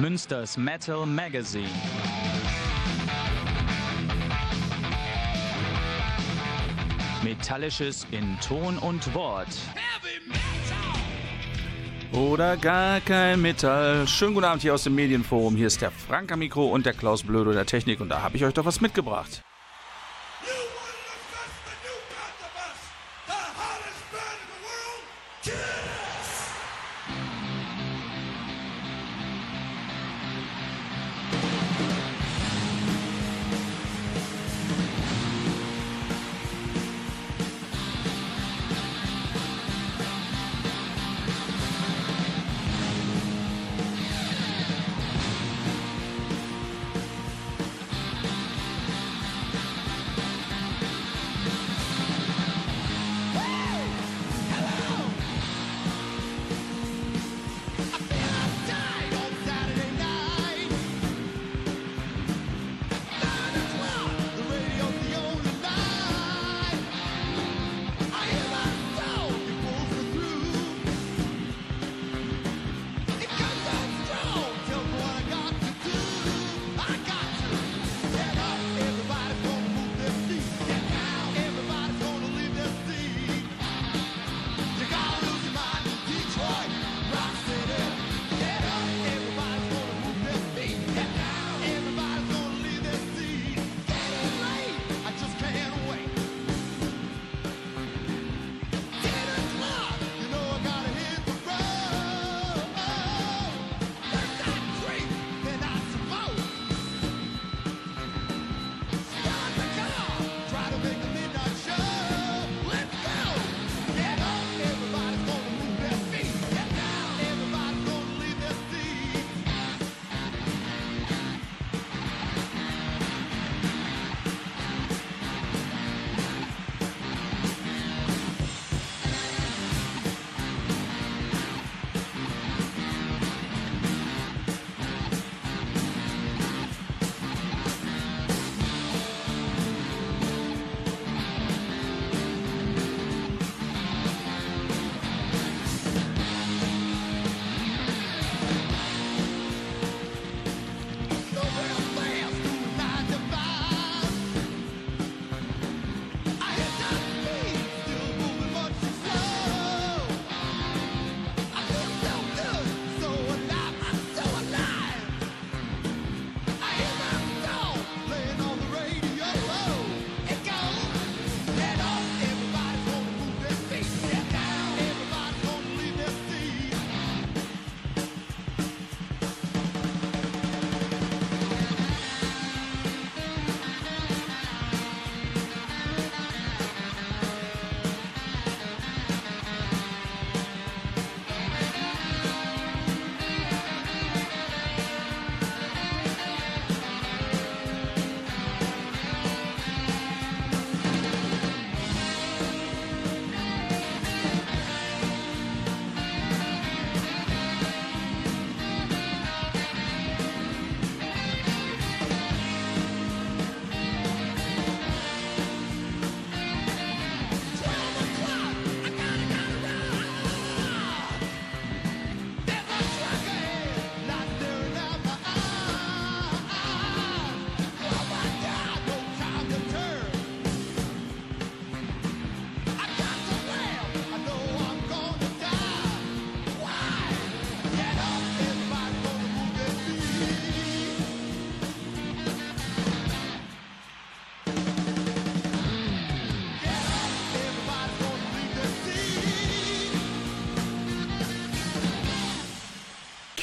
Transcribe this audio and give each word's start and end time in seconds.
Münsters 0.00 0.56
Metal 0.56 1.06
Magazine. 1.06 1.68
Metallisches 7.22 8.04
in 8.10 8.36
Ton 8.40 8.78
und 8.78 9.14
Wort. 9.14 9.46
Oder 12.12 12.56
gar 12.56 13.00
kein 13.00 13.40
Metall. 13.40 14.08
Schönen 14.08 14.34
guten 14.34 14.46
Abend 14.46 14.62
hier 14.62 14.74
aus 14.74 14.82
dem 14.82 14.96
Medienforum. 14.96 15.54
Hier 15.54 15.68
ist 15.68 15.80
der 15.80 15.92
Frank 15.92 16.32
am 16.32 16.40
Mikro 16.40 16.66
und 16.66 16.86
der 16.86 16.94
Klaus 16.94 17.22
Blödo 17.22 17.52
der 17.52 17.66
Technik 17.66 18.00
und 18.00 18.08
da 18.08 18.20
habe 18.20 18.36
ich 18.36 18.44
euch 18.44 18.54
doch 18.54 18.64
was 18.64 18.80
mitgebracht. 18.80 19.42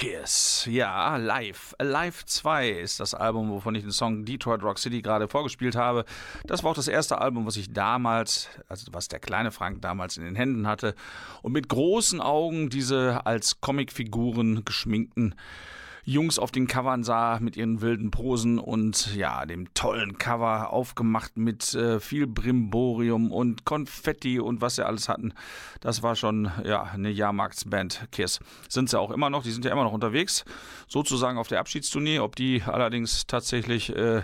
Kiss. 0.01 0.67
Ja, 0.67 1.15
Live. 1.17 1.75
Live 1.79 2.25
2 2.25 2.69
ist 2.69 2.99
das 2.99 3.13
Album, 3.13 3.51
wovon 3.51 3.75
ich 3.75 3.83
den 3.83 3.91
Song 3.91 4.25
Detroit 4.25 4.63
Rock 4.63 4.79
City 4.79 5.03
gerade 5.03 5.27
vorgespielt 5.27 5.75
habe. 5.75 6.05
Das 6.43 6.63
war 6.63 6.71
auch 6.71 6.75
das 6.75 6.87
erste 6.87 7.21
Album, 7.21 7.45
was 7.45 7.55
ich 7.55 7.71
damals, 7.71 8.49
also 8.67 8.91
was 8.93 9.09
der 9.09 9.19
kleine 9.19 9.51
Frank 9.51 9.83
damals 9.83 10.17
in 10.17 10.23
den 10.23 10.35
Händen 10.35 10.65
hatte 10.65 10.95
und 11.43 11.51
mit 11.51 11.69
großen 11.69 12.19
Augen 12.19 12.71
diese 12.71 13.27
als 13.27 13.61
Comicfiguren 13.61 14.65
geschminkten 14.65 15.35
Jungs 16.03 16.39
auf 16.39 16.51
den 16.51 16.67
Covern 16.67 17.03
sah 17.03 17.39
mit 17.39 17.55
ihren 17.57 17.81
wilden 17.81 18.11
Posen 18.11 18.59
und 18.59 19.15
ja, 19.15 19.45
dem 19.45 19.73
tollen 19.73 20.17
Cover 20.17 20.71
aufgemacht 20.71 21.37
mit 21.37 21.73
äh, 21.73 21.99
viel 21.99 22.27
Brimborium 22.27 23.31
und 23.31 23.65
Konfetti 23.65 24.39
und 24.39 24.61
was 24.61 24.75
sie 24.75 24.85
alles 24.85 25.09
hatten. 25.09 25.33
Das 25.79 26.03
war 26.03 26.15
schon 26.15 26.51
ja 26.63 26.83
eine 26.83 27.09
Jahrmarktsband 27.09 28.07
Kiss. 28.11 28.39
Sind 28.67 28.89
sie 28.89 28.99
auch 28.99 29.11
immer 29.11 29.29
noch, 29.29 29.43
die 29.43 29.51
sind 29.51 29.65
ja 29.65 29.71
immer 29.71 29.83
noch 29.83 29.93
unterwegs, 29.93 30.45
sozusagen 30.87 31.37
auf 31.37 31.47
der 31.47 31.59
Abschiedstournee. 31.59 32.19
Ob 32.19 32.35
die 32.35 32.63
allerdings 32.65 33.27
tatsächlich 33.27 33.95
äh, 33.95 34.21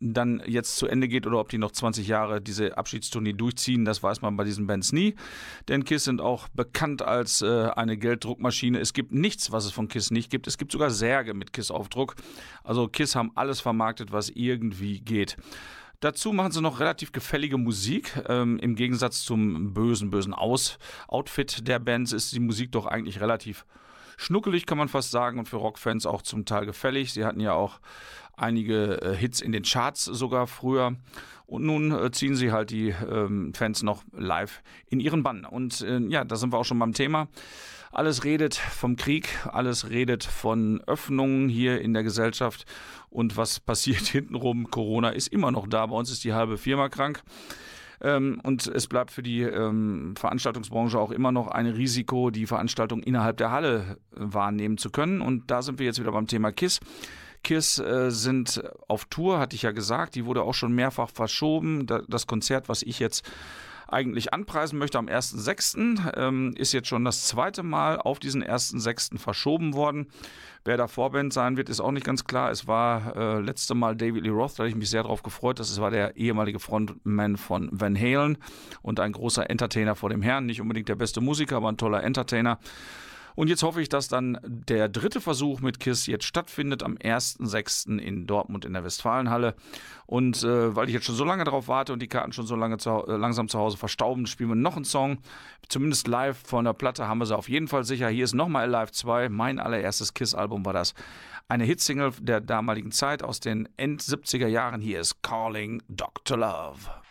dann 0.00 0.42
jetzt 0.46 0.76
zu 0.76 0.86
Ende 0.86 1.08
geht 1.08 1.26
oder 1.26 1.38
ob 1.38 1.48
die 1.48 1.58
noch 1.58 1.72
20 1.72 2.06
Jahre 2.06 2.40
diese 2.40 2.76
Abschiedstournee 2.76 3.32
durchziehen, 3.32 3.84
das 3.84 4.02
weiß 4.02 4.22
man 4.22 4.36
bei 4.36 4.44
diesen 4.44 4.66
Bands 4.66 4.92
nie. 4.92 5.14
Denn 5.68 5.84
Kiss 5.84 6.04
sind 6.04 6.20
auch 6.20 6.48
bekannt 6.48 7.02
als 7.02 7.42
äh, 7.42 7.70
eine 7.74 7.96
Gelddruckmaschine. 7.96 8.78
Es 8.78 8.92
gibt 8.92 9.12
nichts, 9.12 9.52
was 9.52 9.64
es 9.64 9.72
von 9.72 9.88
Kiss 9.88 10.10
nicht 10.10 10.30
gibt. 10.30 10.46
Es 10.46 10.58
gibt 10.58 10.72
sogar 10.72 10.90
Särge 10.90 11.34
mit 11.34 11.52
Kiss-Aufdruck. 11.52 12.16
Also 12.62 12.88
Kiss 12.88 13.14
haben 13.16 13.32
alles 13.34 13.60
vermarktet, 13.60 14.12
was 14.12 14.30
irgendwie 14.30 15.00
geht. 15.00 15.36
Dazu 16.00 16.32
machen 16.32 16.52
sie 16.52 16.60
noch 16.60 16.80
relativ 16.80 17.12
gefällige 17.12 17.56
Musik. 17.56 18.12
Ähm, 18.28 18.58
Im 18.58 18.74
Gegensatz 18.74 19.22
zum 19.22 19.72
bösen, 19.72 20.10
bösen 20.10 20.34
Aus 20.34 20.78
Outfit 21.08 21.66
der 21.66 21.78
Bands 21.78 22.12
ist 22.12 22.32
die 22.32 22.40
Musik 22.40 22.72
doch 22.72 22.86
eigentlich 22.86 23.20
relativ 23.20 23.64
schnuckelig, 24.16 24.66
kann 24.66 24.78
man 24.78 24.88
fast 24.88 25.10
sagen, 25.10 25.38
und 25.38 25.48
für 25.48 25.56
Rockfans 25.56 26.06
auch 26.06 26.22
zum 26.22 26.44
Teil 26.44 26.66
gefällig. 26.66 27.12
Sie 27.12 27.24
hatten 27.24 27.40
ja 27.40 27.52
auch 27.52 27.80
einige 28.36 29.00
äh, 29.02 29.14
Hits 29.14 29.40
in 29.40 29.52
den 29.52 29.62
Charts 29.62 30.04
sogar 30.04 30.46
früher. 30.46 30.96
Und 31.46 31.64
nun 31.64 31.92
äh, 31.92 32.10
ziehen 32.10 32.36
sie 32.36 32.52
halt 32.52 32.70
die 32.70 32.88
ähm, 32.88 33.52
Fans 33.54 33.82
noch 33.82 34.02
live 34.12 34.62
in 34.88 35.00
ihren 35.00 35.22
Bann. 35.22 35.44
Und 35.44 35.82
äh, 35.82 35.98
ja, 35.98 36.24
da 36.24 36.36
sind 36.36 36.52
wir 36.52 36.58
auch 36.58 36.64
schon 36.64 36.78
beim 36.78 36.94
Thema. 36.94 37.28
Alles 37.92 38.24
redet 38.24 38.56
vom 38.56 38.96
Krieg, 38.96 39.28
alles 39.52 39.88
redet 39.88 40.24
von 40.24 40.82
Öffnungen 40.86 41.48
hier 41.48 41.80
in 41.80 41.92
der 41.92 42.02
Gesellschaft. 42.02 42.64
Und 43.08 43.36
was 43.36 43.60
passiert 43.60 44.06
hintenrum? 44.06 44.70
Corona 44.70 45.10
ist 45.10 45.28
immer 45.28 45.52
noch 45.52 45.68
da. 45.68 45.86
Bei 45.86 45.96
uns 45.96 46.10
ist 46.10 46.24
die 46.24 46.32
halbe 46.32 46.58
Firma 46.58 46.88
krank. 46.88 47.22
Ähm, 48.00 48.40
und 48.42 48.66
es 48.66 48.86
bleibt 48.86 49.10
für 49.10 49.22
die 49.22 49.42
ähm, 49.42 50.14
Veranstaltungsbranche 50.16 50.98
auch 50.98 51.10
immer 51.10 51.30
noch 51.30 51.48
ein 51.48 51.66
Risiko, 51.66 52.30
die 52.30 52.46
Veranstaltung 52.46 53.02
innerhalb 53.02 53.36
der 53.36 53.50
Halle 53.50 53.98
wahrnehmen 54.10 54.78
zu 54.78 54.90
können. 54.90 55.20
Und 55.20 55.50
da 55.50 55.62
sind 55.62 55.78
wir 55.78 55.86
jetzt 55.86 56.00
wieder 56.00 56.12
beim 56.12 56.26
Thema 56.26 56.52
KISS. 56.52 56.80
Kiss 57.44 57.78
äh, 57.78 58.10
sind 58.10 58.62
auf 58.88 59.04
Tour, 59.04 59.38
hatte 59.38 59.54
ich 59.54 59.62
ja 59.62 59.70
gesagt. 59.70 60.16
Die 60.16 60.26
wurde 60.26 60.42
auch 60.42 60.54
schon 60.54 60.74
mehrfach 60.74 61.10
verschoben. 61.10 61.86
Da, 61.86 62.02
das 62.08 62.26
Konzert, 62.26 62.68
was 62.68 62.82
ich 62.82 62.98
jetzt 62.98 63.24
eigentlich 63.86 64.32
anpreisen 64.32 64.78
möchte 64.78 64.98
am 64.98 65.06
1.6., 65.06 66.16
ähm, 66.16 66.54
ist 66.56 66.72
jetzt 66.72 66.88
schon 66.88 67.04
das 67.04 67.26
zweite 67.26 67.62
Mal 67.62 67.98
auf 67.98 68.18
diesen 68.18 68.42
1.6. 68.42 69.18
verschoben 69.18 69.74
worden. 69.74 70.08
Wer 70.64 70.76
da 70.78 70.88
Vorband 70.88 71.32
sein 71.32 71.56
wird, 71.56 71.68
ist 71.68 71.80
auch 71.80 71.92
nicht 71.92 72.06
ganz 72.06 72.24
klar. 72.24 72.50
Es 72.50 72.66
war 72.66 73.14
äh, 73.16 73.40
letzte 73.40 73.74
Mal 73.74 73.94
David 73.94 74.24
Lee 74.24 74.30
Roth, 74.30 74.54
da 74.54 74.60
habe 74.60 74.68
ich 74.68 74.74
mich 74.74 74.88
sehr 74.88 75.02
darauf 75.02 75.22
gefreut. 75.22 75.60
Das 75.60 75.78
war 75.80 75.90
der 75.90 76.16
ehemalige 76.16 76.58
Frontman 76.58 77.36
von 77.36 77.68
Van 77.70 77.96
Halen 77.98 78.38
und 78.82 78.98
ein 79.00 79.12
großer 79.12 79.48
Entertainer 79.50 79.94
vor 79.94 80.08
dem 80.08 80.22
Herrn. 80.22 80.46
Nicht 80.46 80.60
unbedingt 80.60 80.88
der 80.88 80.96
beste 80.96 81.20
Musiker, 81.20 81.56
aber 81.56 81.68
ein 81.68 81.76
toller 81.76 82.02
Entertainer. 82.02 82.58
Und 83.34 83.48
jetzt 83.48 83.62
hoffe 83.62 83.82
ich, 83.82 83.88
dass 83.88 84.08
dann 84.08 84.38
der 84.44 84.88
dritte 84.88 85.20
Versuch 85.20 85.60
mit 85.60 85.80
KISS 85.80 86.06
jetzt 86.06 86.24
stattfindet 86.24 86.82
am 86.82 86.94
1.6. 86.96 87.98
in 87.98 88.26
Dortmund 88.26 88.64
in 88.64 88.72
der 88.72 88.84
Westfalenhalle. 88.84 89.54
Und 90.06 90.42
äh, 90.42 90.76
weil 90.76 90.88
ich 90.88 90.94
jetzt 90.94 91.06
schon 91.06 91.16
so 91.16 91.24
lange 91.24 91.44
darauf 91.44 91.68
warte 91.68 91.92
und 91.92 92.00
die 92.00 92.08
Karten 92.08 92.32
schon 92.32 92.46
so 92.46 92.56
lange 92.56 92.78
zu, 92.78 92.90
äh, 92.90 93.16
langsam 93.16 93.48
zu 93.48 93.58
Hause 93.58 93.76
verstauben, 93.76 94.26
spielen 94.26 94.50
wir 94.50 94.56
noch 94.56 94.76
einen 94.76 94.84
Song. 94.84 95.18
Zumindest 95.68 96.06
live 96.06 96.38
von 96.38 96.64
der 96.64 96.74
Platte 96.74 97.08
haben 97.08 97.18
wir 97.18 97.26
sie 97.26 97.36
auf 97.36 97.48
jeden 97.48 97.68
Fall 97.68 97.84
sicher. 97.84 98.08
Hier 98.08 98.24
ist 98.24 98.34
nochmal 98.34 98.68
Live 98.68 98.92
2. 98.92 99.28
Mein 99.30 99.58
allererstes 99.58 100.14
KISS-Album 100.14 100.64
war 100.64 100.72
das. 100.72 100.94
Eine 101.48 101.64
Hitsingle 101.64 102.12
der 102.20 102.40
damaligen 102.40 102.92
Zeit 102.92 103.22
aus 103.22 103.40
den 103.40 103.68
End 103.76 104.02
70er 104.02 104.46
Jahren. 104.46 104.80
Hier 104.80 105.00
ist 105.00 105.22
Calling 105.22 105.82
Dr. 105.88 106.38
Love. 106.38 107.03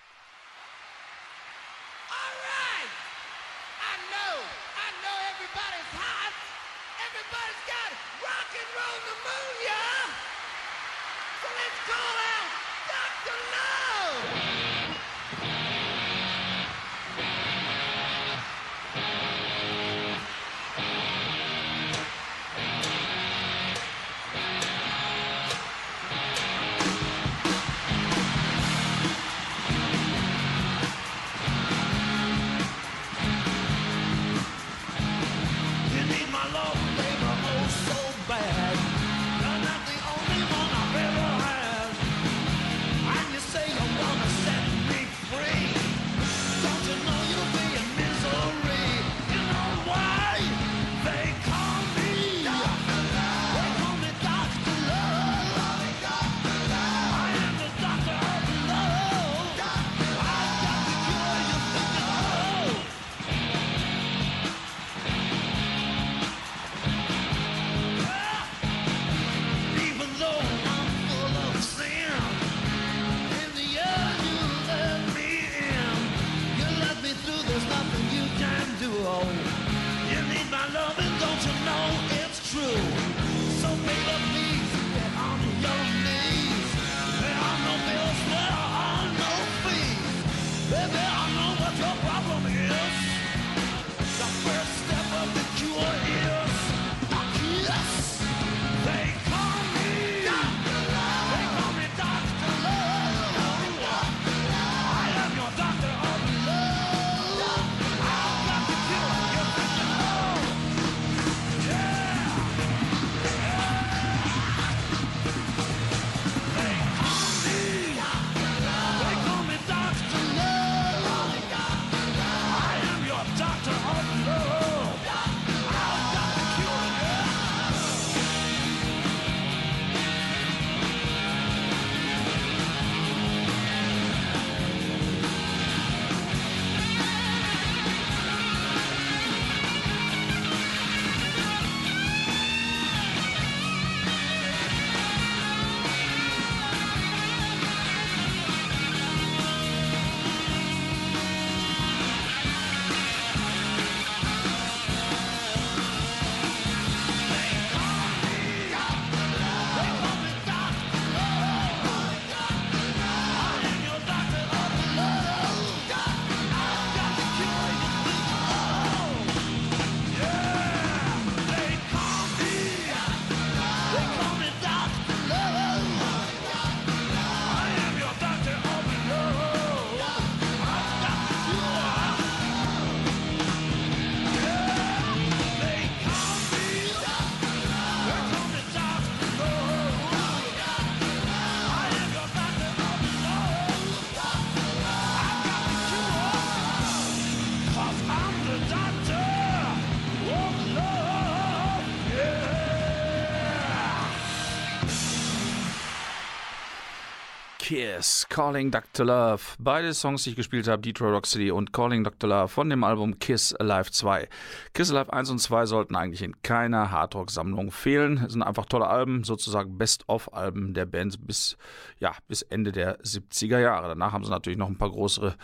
Kiss, 207.73 208.27
Calling 208.29 208.69
Dr. 208.69 209.03
Love. 209.03 209.41
Beide 209.57 209.95
Songs, 209.95 210.23
die 210.23 210.29
ich 210.29 210.35
gespielt 210.35 210.67
habe, 210.67 210.83
Detroit 210.83 211.11
Rock 211.11 211.25
City 211.25 211.49
und 211.49 211.73
Calling 211.73 212.03
Dr. 212.03 212.29
Love 212.29 212.47
von 212.47 212.69
dem 212.69 212.83
Album 212.83 213.17
Kiss 213.17 213.51
Alive 213.55 213.89
2. 213.89 214.29
Kiss 214.75 214.91
Alive 214.91 215.11
1 215.11 215.31
und 215.31 215.39
2 215.39 215.65
sollten 215.65 215.95
eigentlich 215.95 216.21
in 216.21 216.39
keiner 216.43 216.91
Hardrock-Sammlung 216.91 217.71
fehlen. 217.71 218.21
Es 218.27 218.33
sind 218.33 218.43
einfach 218.43 218.67
tolle 218.67 218.85
Alben, 218.85 219.23
sozusagen 219.23 219.79
Best-of-Alben 219.79 220.75
der 220.75 220.85
Band 220.85 221.25
bis, 221.25 221.57
ja, 221.97 222.11
bis 222.27 222.43
Ende 222.43 222.71
der 222.71 222.99
70er 222.99 223.57
Jahre. 223.57 223.87
Danach 223.87 224.11
haben 224.11 224.23
sie 224.23 224.29
natürlich 224.29 224.59
noch 224.59 224.69
ein 224.69 224.77
paar 224.77 224.91
größere 224.91 225.35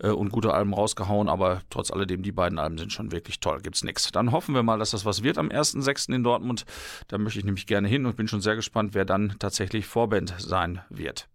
äh, 0.00 0.08
und 0.08 0.32
gute 0.32 0.52
Alben 0.52 0.74
rausgehauen, 0.74 1.30
aber 1.30 1.62
trotz 1.70 1.90
alledem, 1.90 2.22
die 2.22 2.32
beiden 2.32 2.58
Alben 2.58 2.76
sind 2.76 2.92
schon 2.92 3.10
wirklich 3.10 3.40
toll. 3.40 3.60
Gibt's 3.62 3.84
nichts. 3.84 4.12
Dann 4.12 4.32
hoffen 4.32 4.54
wir 4.54 4.62
mal, 4.62 4.78
dass 4.78 4.90
das 4.90 5.06
was 5.06 5.22
wird 5.22 5.38
am 5.38 5.48
1.6. 5.48 6.14
in 6.14 6.24
Dortmund. 6.24 6.66
Da 7.08 7.16
möchte 7.16 7.38
ich 7.38 7.46
nämlich 7.46 7.66
gerne 7.66 7.88
hin 7.88 8.04
und 8.04 8.16
bin 8.16 8.28
schon 8.28 8.42
sehr 8.42 8.56
gespannt, 8.56 8.92
wer 8.92 9.06
dann 9.06 9.36
tatsächlich 9.38 9.86
Vorband 9.86 10.34
sein 10.36 10.82
wird. 10.90 11.26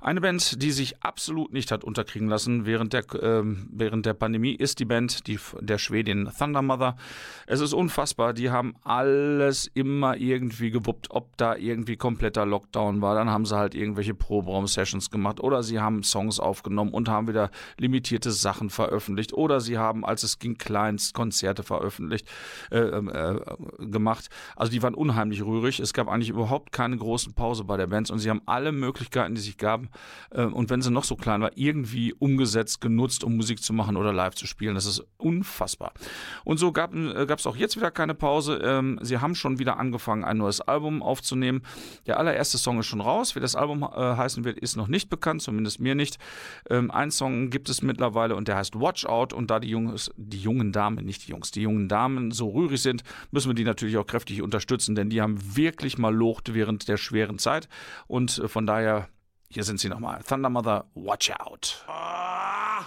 Eine 0.00 0.20
Band, 0.20 0.62
die 0.62 0.70
sich 0.70 1.02
absolut 1.02 1.52
nicht 1.52 1.72
hat 1.72 1.82
unterkriegen 1.82 2.28
lassen 2.28 2.66
während 2.66 2.92
der, 2.92 3.00
äh, 3.14 3.42
während 3.44 4.06
der 4.06 4.14
Pandemie, 4.14 4.52
ist 4.52 4.78
die 4.78 4.84
Band 4.84 5.26
die, 5.26 5.38
der 5.60 5.78
Schwedin 5.78 6.30
Thunder 6.38 6.62
Mother. 6.62 6.96
Es 7.46 7.60
ist 7.60 7.72
unfassbar. 7.72 8.32
Die 8.32 8.50
haben 8.50 8.74
alles 8.84 9.68
immer 9.74 10.16
irgendwie 10.16 10.70
gewuppt, 10.70 11.08
ob 11.10 11.36
da 11.36 11.56
irgendwie 11.56 11.96
kompletter 11.96 12.46
Lockdown 12.46 13.02
war. 13.02 13.14
Dann 13.14 13.28
haben 13.30 13.44
sie 13.44 13.56
halt 13.56 13.74
irgendwelche 13.74 14.14
Proberaum-Sessions 14.14 15.10
gemacht 15.10 15.40
oder 15.40 15.62
sie 15.62 15.80
haben 15.80 16.02
Songs 16.02 16.38
aufgenommen 16.38 16.92
und 16.92 17.08
haben 17.08 17.26
wieder 17.26 17.50
limitierte 17.78 18.30
Sachen 18.30 18.70
veröffentlicht 18.70 19.32
oder 19.32 19.60
sie 19.60 19.78
haben, 19.78 20.04
als 20.04 20.22
es 20.22 20.38
ging, 20.38 20.58
Kleinstkonzerte 20.58 21.62
veröffentlicht, 21.62 22.28
äh, 22.70 22.78
äh, 22.78 23.40
gemacht. 23.78 24.28
Also 24.54 24.70
die 24.70 24.82
waren 24.82 24.94
unheimlich 24.94 25.44
rührig. 25.44 25.80
Es 25.80 25.92
gab 25.92 26.08
eigentlich 26.08 26.30
überhaupt 26.30 26.72
keine 26.72 26.96
großen 26.96 27.34
Pause 27.34 27.64
bei 27.64 27.76
der 27.76 27.88
Band 27.88 28.10
und 28.10 28.18
sie 28.18 28.30
haben 28.30 28.42
alle 28.46 28.72
Möglichkeiten, 28.72 29.34
die 29.34 29.40
sich 29.40 29.56
gaben, 29.56 29.87
ähm, 30.32 30.52
und 30.52 30.70
wenn 30.70 30.82
sie 30.82 30.90
noch 30.90 31.04
so 31.04 31.16
klein 31.16 31.40
war, 31.40 31.50
irgendwie 31.56 32.12
umgesetzt, 32.12 32.80
genutzt, 32.80 33.24
um 33.24 33.36
Musik 33.36 33.62
zu 33.62 33.72
machen 33.72 33.96
oder 33.96 34.12
live 34.12 34.34
zu 34.34 34.46
spielen. 34.46 34.74
Das 34.74 34.86
ist 34.86 35.04
unfassbar. 35.16 35.92
Und 36.44 36.58
so 36.58 36.72
gab 36.72 36.94
es 36.94 37.44
äh, 37.44 37.48
auch 37.48 37.56
jetzt 37.56 37.76
wieder 37.76 37.90
keine 37.90 38.14
Pause. 38.14 38.60
Ähm, 38.62 38.98
sie 39.02 39.18
haben 39.18 39.34
schon 39.34 39.58
wieder 39.58 39.78
angefangen, 39.78 40.24
ein 40.24 40.38
neues 40.38 40.60
Album 40.60 41.02
aufzunehmen. 41.02 41.62
Der 42.06 42.18
allererste 42.18 42.58
Song 42.58 42.78
ist 42.78 42.86
schon 42.86 43.00
raus. 43.00 43.34
Wie 43.34 43.40
das 43.40 43.54
Album 43.54 43.82
äh, 43.82 43.86
heißen 43.96 44.44
wird, 44.44 44.58
ist 44.58 44.76
noch 44.76 44.88
nicht 44.88 45.08
bekannt, 45.08 45.42
zumindest 45.42 45.80
mir 45.80 45.94
nicht. 45.94 46.18
Ähm, 46.68 46.90
ein 46.90 47.10
Song 47.10 47.50
gibt 47.50 47.68
es 47.68 47.82
mittlerweile 47.82 48.36
und 48.36 48.48
der 48.48 48.56
heißt 48.56 48.80
Watch 48.80 49.06
Out. 49.06 49.32
Und 49.32 49.50
da 49.50 49.60
die, 49.60 49.68
Jungs, 49.68 50.10
die 50.16 50.38
jungen 50.38 50.72
Damen, 50.72 51.04
nicht 51.04 51.26
die 51.26 51.32
Jungs, 51.32 51.50
die 51.50 51.62
jungen 51.62 51.88
Damen 51.88 52.30
so 52.30 52.50
rührig 52.50 52.82
sind, 52.82 53.02
müssen 53.30 53.48
wir 53.48 53.54
die 53.54 53.64
natürlich 53.64 53.96
auch 53.96 54.06
kräftig 54.06 54.42
unterstützen, 54.42 54.94
denn 54.94 55.10
die 55.10 55.20
haben 55.20 55.56
wirklich 55.56 55.98
mal 55.98 56.14
locht 56.14 56.54
während 56.54 56.88
der 56.88 56.96
schweren 56.96 57.38
Zeit. 57.38 57.68
Und 58.06 58.38
äh, 58.38 58.48
von 58.48 58.66
daher 58.66 59.08
hier 59.50 59.64
sind 59.64 59.80
sie 59.80 59.88
nochmal. 59.88 60.22
Thunder 60.22 60.50
Mother, 60.50 60.84
watch 60.94 61.30
out. 61.30 61.84
Ah. 61.86 62.84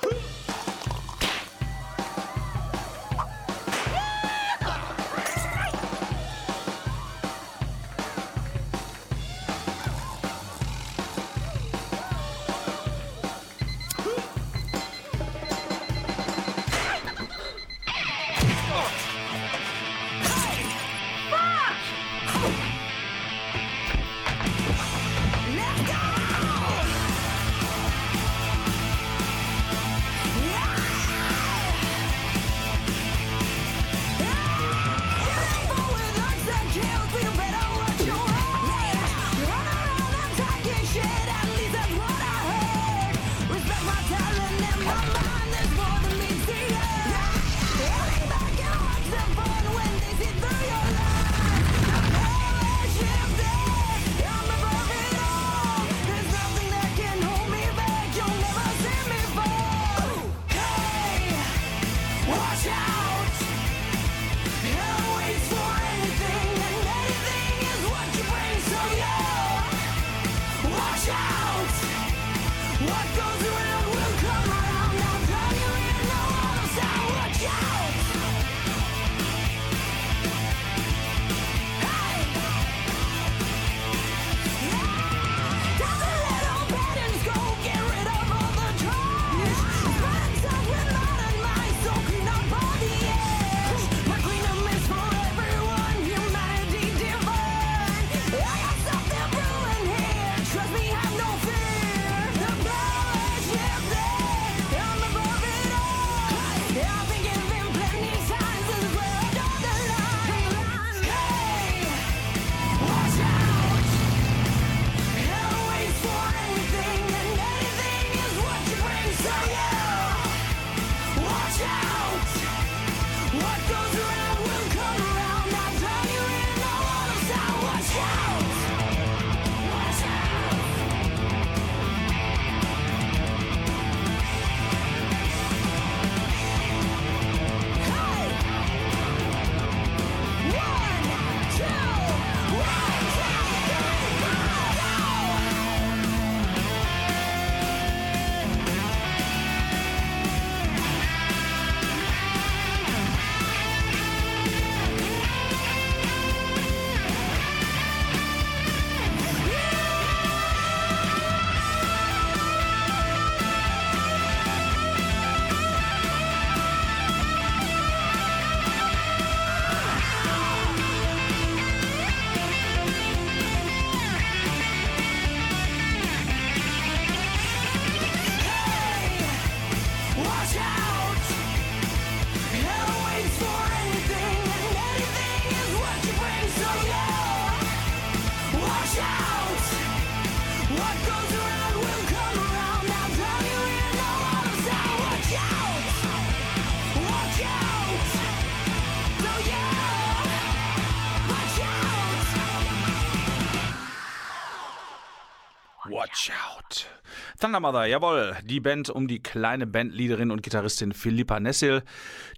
Thunder 207.51 207.59
Mother, 207.67 207.85
jawohl, 207.85 208.37
die 208.45 208.61
Band 208.61 208.89
um 208.89 209.09
die 209.09 209.21
kleine 209.21 209.67
Bandleaderin 209.67 210.31
und 210.31 210.41
Gitarristin 210.41 210.93
Philippa 210.93 211.37
Nessil, 211.37 211.83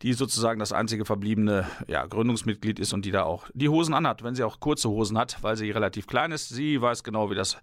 die 0.01 0.13
sozusagen 0.13 0.60
das 0.60 0.74
einzige 0.74 1.05
verbliebene 1.05 1.67
ja, 1.88 2.03
Gründungsmitglied 2.08 2.79
ist 2.79 2.93
und 2.93 3.05
die 3.05 3.12
da 3.12 3.22
auch 3.22 3.46
die 3.53 3.70
Hosen 3.70 3.93
anhat, 3.93 4.24
wenn 4.24 4.34
sie 4.34 4.43
auch 4.43 4.60
kurze 4.60 4.89
Hosen 4.89 5.15
hat, 5.20 5.38
weil 5.43 5.55
sie 5.55 5.70
relativ 5.70 6.08
klein 6.08 6.32
ist. 6.32 6.50
Sie 6.50 6.82
weiß 6.82 7.03
genau, 7.03 7.29
wie 7.29 7.36
das 7.36 7.58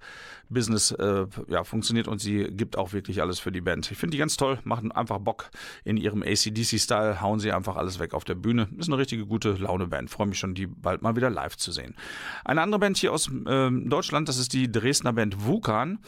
Business 0.48 0.92
äh, 0.92 1.26
ja, 1.48 1.64
funktioniert 1.64 2.06
und 2.06 2.20
sie 2.20 2.44
gibt 2.52 2.78
auch 2.78 2.92
wirklich 2.92 3.20
alles 3.20 3.40
für 3.40 3.50
die 3.50 3.60
Band. 3.60 3.90
Ich 3.90 3.98
finde 3.98 4.12
die 4.12 4.18
ganz 4.18 4.36
toll, 4.36 4.60
machen 4.62 4.92
einfach 4.92 5.18
Bock 5.18 5.50
in 5.84 5.96
ihrem 5.96 6.22
ACDC-Style, 6.22 7.20
hauen 7.20 7.40
sie 7.40 7.50
einfach 7.50 7.74
alles 7.74 7.98
weg 7.98 8.14
auf 8.14 8.22
der 8.22 8.36
Bühne. 8.36 8.68
Ist 8.78 8.88
eine 8.88 8.98
richtige 8.98 9.26
gute 9.26 9.54
Laune-Band. 9.54 10.08
Freue 10.08 10.28
mich 10.28 10.38
schon, 10.38 10.54
die 10.54 10.68
bald 10.68 11.02
mal 11.02 11.16
wieder 11.16 11.30
live 11.30 11.56
zu 11.56 11.72
sehen. 11.72 11.96
Eine 12.44 12.62
andere 12.62 12.78
Band 12.78 12.96
hier 12.96 13.12
aus 13.12 13.28
äh, 13.28 13.70
Deutschland, 13.72 14.28
das 14.28 14.38
ist 14.38 14.52
die 14.52 14.70
Dresdner 14.70 15.12
Band 15.12 15.44
Vukan. 15.44 15.98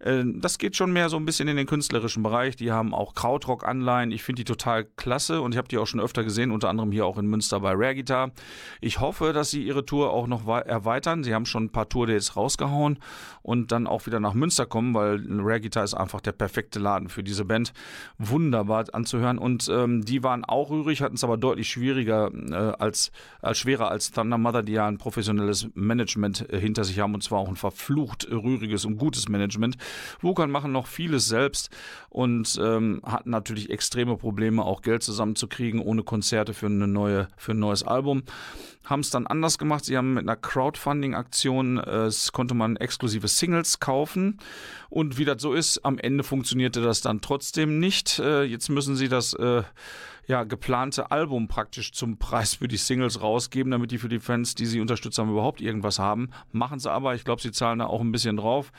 Äh, 0.00 0.24
das 0.26 0.58
geht 0.58 0.76
schon 0.76 0.92
mehr 0.92 1.08
so 1.08 1.16
ein 1.16 1.24
bisschen 1.24 1.48
in 1.48 1.56
den 1.56 1.66
künstlerischen 1.66 2.22
Bereich. 2.22 2.56
Die 2.56 2.72
haben 2.72 2.94
auch 2.94 3.14
Krautrock-Anleihen. 3.14 4.10
Ich 4.12 4.22
finde 4.22 4.40
die 4.40 4.44
total 4.44 4.84
klasse 4.84 5.40
und 5.40 5.52
ich 5.52 5.58
habe 5.58 5.68
die 5.68 5.78
auch 5.78 5.86
schon 5.86 6.00
öfter 6.00 6.24
gesehen, 6.24 6.50
unter 6.50 6.68
anderem 6.68 6.92
hier 6.92 7.06
auch 7.06 7.18
in 7.18 7.26
Münster 7.26 7.60
bei 7.60 7.72
Rare 7.72 7.94
Guitar. 7.94 8.32
Ich 8.80 9.00
hoffe, 9.00 9.32
dass 9.32 9.50
sie 9.50 9.62
ihre 9.62 9.84
Tour 9.84 10.10
auch 10.10 10.26
noch 10.26 10.46
erweitern. 10.46 11.22
Sie 11.22 11.34
haben 11.34 11.46
schon 11.46 11.64
ein 11.64 11.72
paar 11.72 11.88
Tour-Dates 11.88 12.36
rausgehauen 12.36 12.98
und 13.42 13.72
dann 13.72 13.86
auch 13.86 14.06
wieder 14.06 14.20
nach 14.20 14.34
Münster 14.34 14.66
kommen, 14.66 14.94
weil 14.94 15.24
Rare 15.28 15.60
Guitar 15.60 15.84
ist 15.84 15.94
einfach 15.94 16.20
der 16.20 16.32
perfekte 16.32 16.78
Laden 16.78 17.08
für 17.08 17.22
diese 17.22 17.44
Band. 17.44 17.72
Wunderbar 18.18 18.86
anzuhören 18.92 19.38
und 19.38 19.68
ähm, 19.68 20.04
die 20.04 20.22
waren 20.22 20.44
auch 20.44 20.70
rührig, 20.70 21.02
hatten 21.02 21.16
es 21.16 21.24
aber 21.24 21.36
deutlich 21.36 21.68
schwieriger 21.68 22.30
äh, 22.32 22.54
als, 22.54 23.12
als 23.42 23.58
schwerer 23.58 23.90
als 23.90 24.10
Thunder 24.10 24.38
Mother, 24.38 24.62
die 24.62 24.72
ja 24.72 24.86
ein 24.86 24.96
professionelles 24.96 25.68
Management 25.74 26.48
äh, 26.50 26.58
hinter 26.58 26.84
sich 26.84 26.98
haben 27.00 27.14
und 27.14 27.22
zwar 27.22 27.40
auch 27.40 27.48
ein 27.48 27.56
verflucht 27.56 28.28
rühriges 28.30 28.84
und 28.84 28.96
gutes 28.96 29.28
Management. 29.28 29.76
Wukan 30.20 30.50
machen 30.50 30.72
noch 30.72 30.86
vieles 30.86 31.26
selbst 31.26 31.70
und 32.08 32.58
ähm, 32.62 33.00
hatten 33.04 33.30
natürlich 33.30 33.70
extreme 33.70 34.16
Probleme, 34.16 34.64
auch 34.64 34.82
Geld 34.82 35.02
zusammenzukriegen 35.02 35.80
ohne 35.80 36.02
Konzerte 36.02 36.54
für, 36.54 36.66
eine 36.66 36.88
neue, 36.88 37.28
für 37.36 37.52
ein 37.52 37.58
neues 37.58 37.82
Album. 37.82 38.22
Haben 38.84 39.00
es 39.00 39.10
dann 39.10 39.26
anders 39.26 39.58
gemacht. 39.58 39.84
Sie 39.84 39.96
haben 39.96 40.14
mit 40.14 40.24
einer 40.24 40.36
Crowdfunding-Aktion, 40.36 41.78
äh, 41.78 42.10
konnte 42.32 42.54
man 42.54 42.76
exklusive 42.76 43.28
Singles 43.28 43.78
kaufen. 43.78 44.38
Und 44.88 45.18
wie 45.18 45.24
das 45.24 45.40
so 45.40 45.52
ist, 45.52 45.84
am 45.84 45.98
Ende 45.98 46.24
funktionierte 46.24 46.80
das 46.80 47.00
dann 47.00 47.20
trotzdem 47.20 47.78
nicht. 47.78 48.18
Äh, 48.18 48.42
jetzt 48.42 48.68
müssen 48.68 48.96
sie 48.96 49.08
das 49.08 49.34
äh, 49.34 49.62
ja, 50.30 50.44
geplante 50.44 51.10
Album 51.10 51.48
praktisch 51.48 51.92
zum 51.92 52.16
Preis 52.16 52.54
für 52.54 52.68
die 52.68 52.76
Singles 52.76 53.20
rausgeben, 53.20 53.70
damit 53.70 53.90
die 53.90 53.98
für 53.98 54.08
die 54.08 54.20
Fans, 54.20 54.54
die 54.54 54.66
sie 54.66 54.80
unterstützt 54.80 55.18
haben, 55.18 55.30
überhaupt 55.30 55.60
irgendwas 55.60 55.98
haben. 55.98 56.30
Machen 56.52 56.78
sie 56.78 56.90
aber. 56.90 57.14
Ich 57.14 57.24
glaube, 57.24 57.42
sie 57.42 57.52
zahlen 57.52 57.80
da 57.80 57.86
auch 57.86 58.00
ein 58.00 58.12
bisschen 58.12 58.36
drauf. 58.36 58.72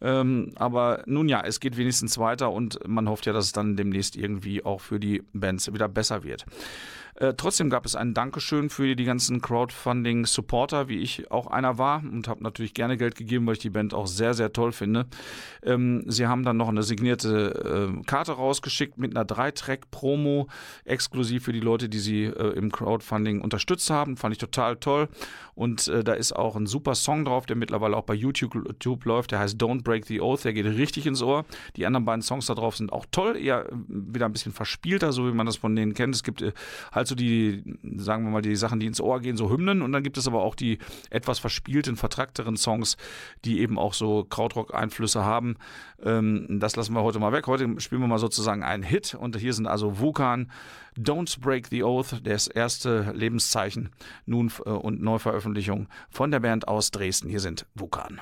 Ähm, 0.00 0.52
aber 0.56 1.02
nun 1.06 1.28
ja, 1.28 1.42
es 1.44 1.60
geht 1.60 1.76
wenigstens 1.76 2.18
weiter 2.18 2.50
und 2.50 2.78
man 2.86 3.08
hofft 3.08 3.26
ja, 3.26 3.32
dass 3.32 3.46
es 3.46 3.52
dann 3.52 3.76
demnächst 3.76 4.16
irgendwie 4.16 4.64
auch 4.64 4.80
für 4.80 5.00
die 5.00 5.22
Bands 5.32 5.72
wieder 5.72 5.88
besser 5.88 6.22
wird. 6.22 6.44
Äh, 7.18 7.34
trotzdem 7.36 7.68
gab 7.68 7.84
es 7.84 7.96
ein 7.96 8.14
Dankeschön 8.14 8.70
für 8.70 8.94
die 8.94 9.04
ganzen 9.04 9.40
Crowdfunding-Supporter, 9.40 10.88
wie 10.88 10.98
ich 10.98 11.30
auch 11.30 11.48
einer 11.48 11.76
war 11.76 12.02
und 12.02 12.28
habe 12.28 12.42
natürlich 12.42 12.74
gerne 12.74 12.96
Geld 12.96 13.16
gegeben, 13.16 13.46
weil 13.46 13.54
ich 13.54 13.58
die 13.58 13.70
Band 13.70 13.92
auch 13.92 14.06
sehr, 14.06 14.34
sehr 14.34 14.52
toll 14.52 14.72
finde. 14.72 15.06
Ähm, 15.62 16.04
sie 16.06 16.26
haben 16.26 16.44
dann 16.44 16.56
noch 16.56 16.68
eine 16.68 16.84
signierte 16.84 17.90
äh, 17.98 18.02
Karte 18.04 18.32
rausgeschickt 18.32 18.98
mit 18.98 19.16
einer 19.16 19.24
Drei-Track-Promo, 19.24 20.48
exklusiv 20.84 21.44
für 21.44 21.52
die 21.52 21.60
Leute, 21.60 21.88
die 21.88 21.98
sie 21.98 22.24
äh, 22.24 22.52
im 22.56 22.70
Crowdfunding 22.70 23.40
unterstützt 23.40 23.90
haben. 23.90 24.16
Fand 24.16 24.32
ich 24.32 24.38
total 24.38 24.76
toll. 24.76 25.08
Und 25.54 25.88
äh, 25.88 26.04
da 26.04 26.12
ist 26.12 26.36
auch 26.36 26.54
ein 26.54 26.66
super 26.66 26.94
Song 26.94 27.24
drauf, 27.24 27.46
der 27.46 27.56
mittlerweile 27.56 27.96
auch 27.96 28.04
bei 28.04 28.14
YouTube, 28.14 28.54
YouTube 28.54 29.04
läuft. 29.04 29.32
Der 29.32 29.40
heißt 29.40 29.60
Don't 29.60 29.82
Break 29.82 30.06
the 30.06 30.20
Oath. 30.20 30.44
Der 30.44 30.52
geht 30.52 30.66
richtig 30.66 31.04
ins 31.04 31.20
Ohr. 31.20 31.44
Die 31.74 31.84
anderen 31.84 32.04
beiden 32.04 32.22
Songs 32.22 32.46
da 32.46 32.54
drauf 32.54 32.76
sind 32.76 32.92
auch 32.92 33.06
toll. 33.10 33.36
Eher 33.36 33.66
wieder 33.88 34.26
ein 34.26 34.32
bisschen 34.32 34.52
verspielter, 34.52 35.10
so 35.12 35.26
wie 35.26 35.32
man 35.32 35.46
das 35.46 35.56
von 35.56 35.74
denen 35.74 35.94
kennt. 35.94 36.14
Es 36.14 36.22
gibt 36.22 36.42
äh, 36.42 36.52
halt 37.08 37.18
so 37.18 37.24
die, 37.24 37.62
sagen 37.96 38.24
wir 38.24 38.30
mal, 38.30 38.42
die 38.42 38.56
Sachen, 38.56 38.80
die 38.80 38.86
ins 38.86 39.00
Ohr 39.00 39.20
gehen, 39.20 39.36
so 39.36 39.50
Hymnen. 39.50 39.82
Und 39.82 39.92
dann 39.92 40.02
gibt 40.02 40.18
es 40.18 40.26
aber 40.26 40.42
auch 40.42 40.54
die 40.54 40.78
etwas 41.10 41.38
verspielten, 41.38 41.96
vertrackteren 41.96 42.56
Songs, 42.56 42.96
die 43.44 43.60
eben 43.60 43.78
auch 43.78 43.94
so 43.94 44.24
Krautrock-Einflüsse 44.24 45.24
haben. 45.24 45.56
Ähm, 46.02 46.46
das 46.60 46.76
lassen 46.76 46.94
wir 46.94 47.02
heute 47.02 47.18
mal 47.18 47.32
weg. 47.32 47.46
Heute 47.46 47.80
spielen 47.80 48.00
wir 48.00 48.08
mal 48.08 48.18
sozusagen 48.18 48.62
einen 48.62 48.82
Hit. 48.82 49.14
Und 49.14 49.36
hier 49.36 49.52
sind 49.52 49.66
also 49.66 49.98
Vulkan, 49.98 50.50
Don't 50.96 51.40
Break 51.40 51.68
the 51.68 51.82
Oath, 51.82 52.20
das 52.24 52.48
erste 52.48 53.12
Lebenszeichen 53.14 53.90
nun 54.26 54.52
äh, 54.64 54.70
und 54.70 55.02
Neuveröffentlichung 55.02 55.88
von 56.10 56.30
der 56.30 56.40
Band 56.40 56.68
aus 56.68 56.90
Dresden. 56.90 57.28
Hier 57.28 57.40
sind 57.40 57.66
Vulkan. 57.74 58.20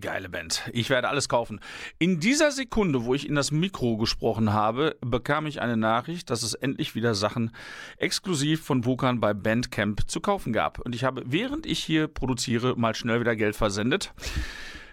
Geile 0.00 0.28
Band. 0.28 0.62
Ich 0.72 0.90
werde 0.90 1.08
alles 1.08 1.28
kaufen. 1.28 1.60
In 1.98 2.20
dieser 2.20 2.50
Sekunde, 2.50 3.04
wo 3.04 3.14
ich 3.14 3.28
in 3.28 3.34
das 3.34 3.50
Mikro 3.50 3.96
gesprochen 3.96 4.52
habe, 4.52 4.96
bekam 5.00 5.46
ich 5.46 5.60
eine 5.60 5.76
Nachricht, 5.76 6.30
dass 6.30 6.42
es 6.42 6.54
endlich 6.54 6.94
wieder 6.94 7.14
Sachen 7.14 7.50
exklusiv 7.98 8.62
von 8.62 8.84
Vulkan 8.84 9.20
bei 9.20 9.34
Bandcamp 9.34 10.08
zu 10.08 10.20
kaufen 10.20 10.52
gab. 10.52 10.78
Und 10.78 10.94
ich 10.94 11.04
habe, 11.04 11.22
während 11.26 11.66
ich 11.66 11.82
hier 11.82 12.08
produziere, 12.08 12.74
mal 12.76 12.94
schnell 12.94 13.20
wieder 13.20 13.36
Geld 13.36 13.56
versendet. 13.56 14.14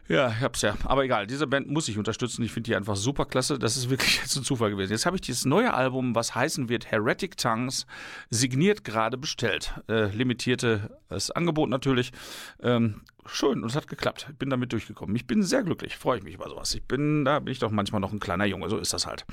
Ja, 0.10 0.30
ich 0.30 0.42
hab's 0.42 0.64
ja. 0.64 0.76
Aber 0.86 1.04
egal, 1.04 1.28
diese 1.28 1.46
Band 1.46 1.70
muss 1.70 1.88
ich 1.88 2.00
unterstützen. 2.00 2.42
Ich 2.44 2.52
finde 2.52 2.68
die 2.68 2.76
einfach 2.76 2.96
super 2.96 3.26
klasse. 3.26 3.60
Das 3.60 3.78
ist 3.78 3.92
wirklich 3.92 4.18
jetzt 4.22 4.36
ein 4.36 4.44
Zufall 4.44 4.72
gewesen. 4.72 4.92
Jetzt 4.92 5.06
habe 5.06 5.16
ich 5.16 5.22
dieses 5.22 5.46
neue 5.46 5.72
Album, 5.72 6.16
was 6.16 6.34
heißen 6.34 6.68
wird 6.68 6.92
Heretic 6.92 7.38
Tongues, 7.38 7.86
signiert 8.32 8.84
gerade 8.84 9.18
bestellt. 9.18 9.76
Äh, 9.88 10.08
limitiertes 10.08 11.30
Angebot 11.32 11.70
natürlich. 11.70 12.12
Ähm, 12.64 13.02
schön 13.28 13.62
und 13.62 13.70
es 13.70 13.76
hat 13.76 13.88
geklappt. 13.88 14.26
Ich 14.32 14.38
bin 14.38 14.50
damit 14.50 14.74
durchgekommen. 14.74 15.16
Ich 15.16 15.28
bin 15.28 15.44
sehr 15.44 15.62
glücklich. 15.62 15.96
Freue 15.96 16.18
ich 16.18 16.24
mich 16.24 16.34
über 16.34 16.50
sowas. 16.50 16.74
Ich 16.74 16.84
bin, 16.84 17.24
da 17.24 17.38
bin 17.40 17.52
ich 17.52 17.60
doch 17.60 17.70
manchmal 17.70 18.02
noch 18.02 18.12
ein 18.12 18.20
kleiner 18.20 18.46
Junge. 18.46 18.68
So 18.68 18.80
ist 18.80 18.94
das 18.94 19.06
halt. 19.06 19.26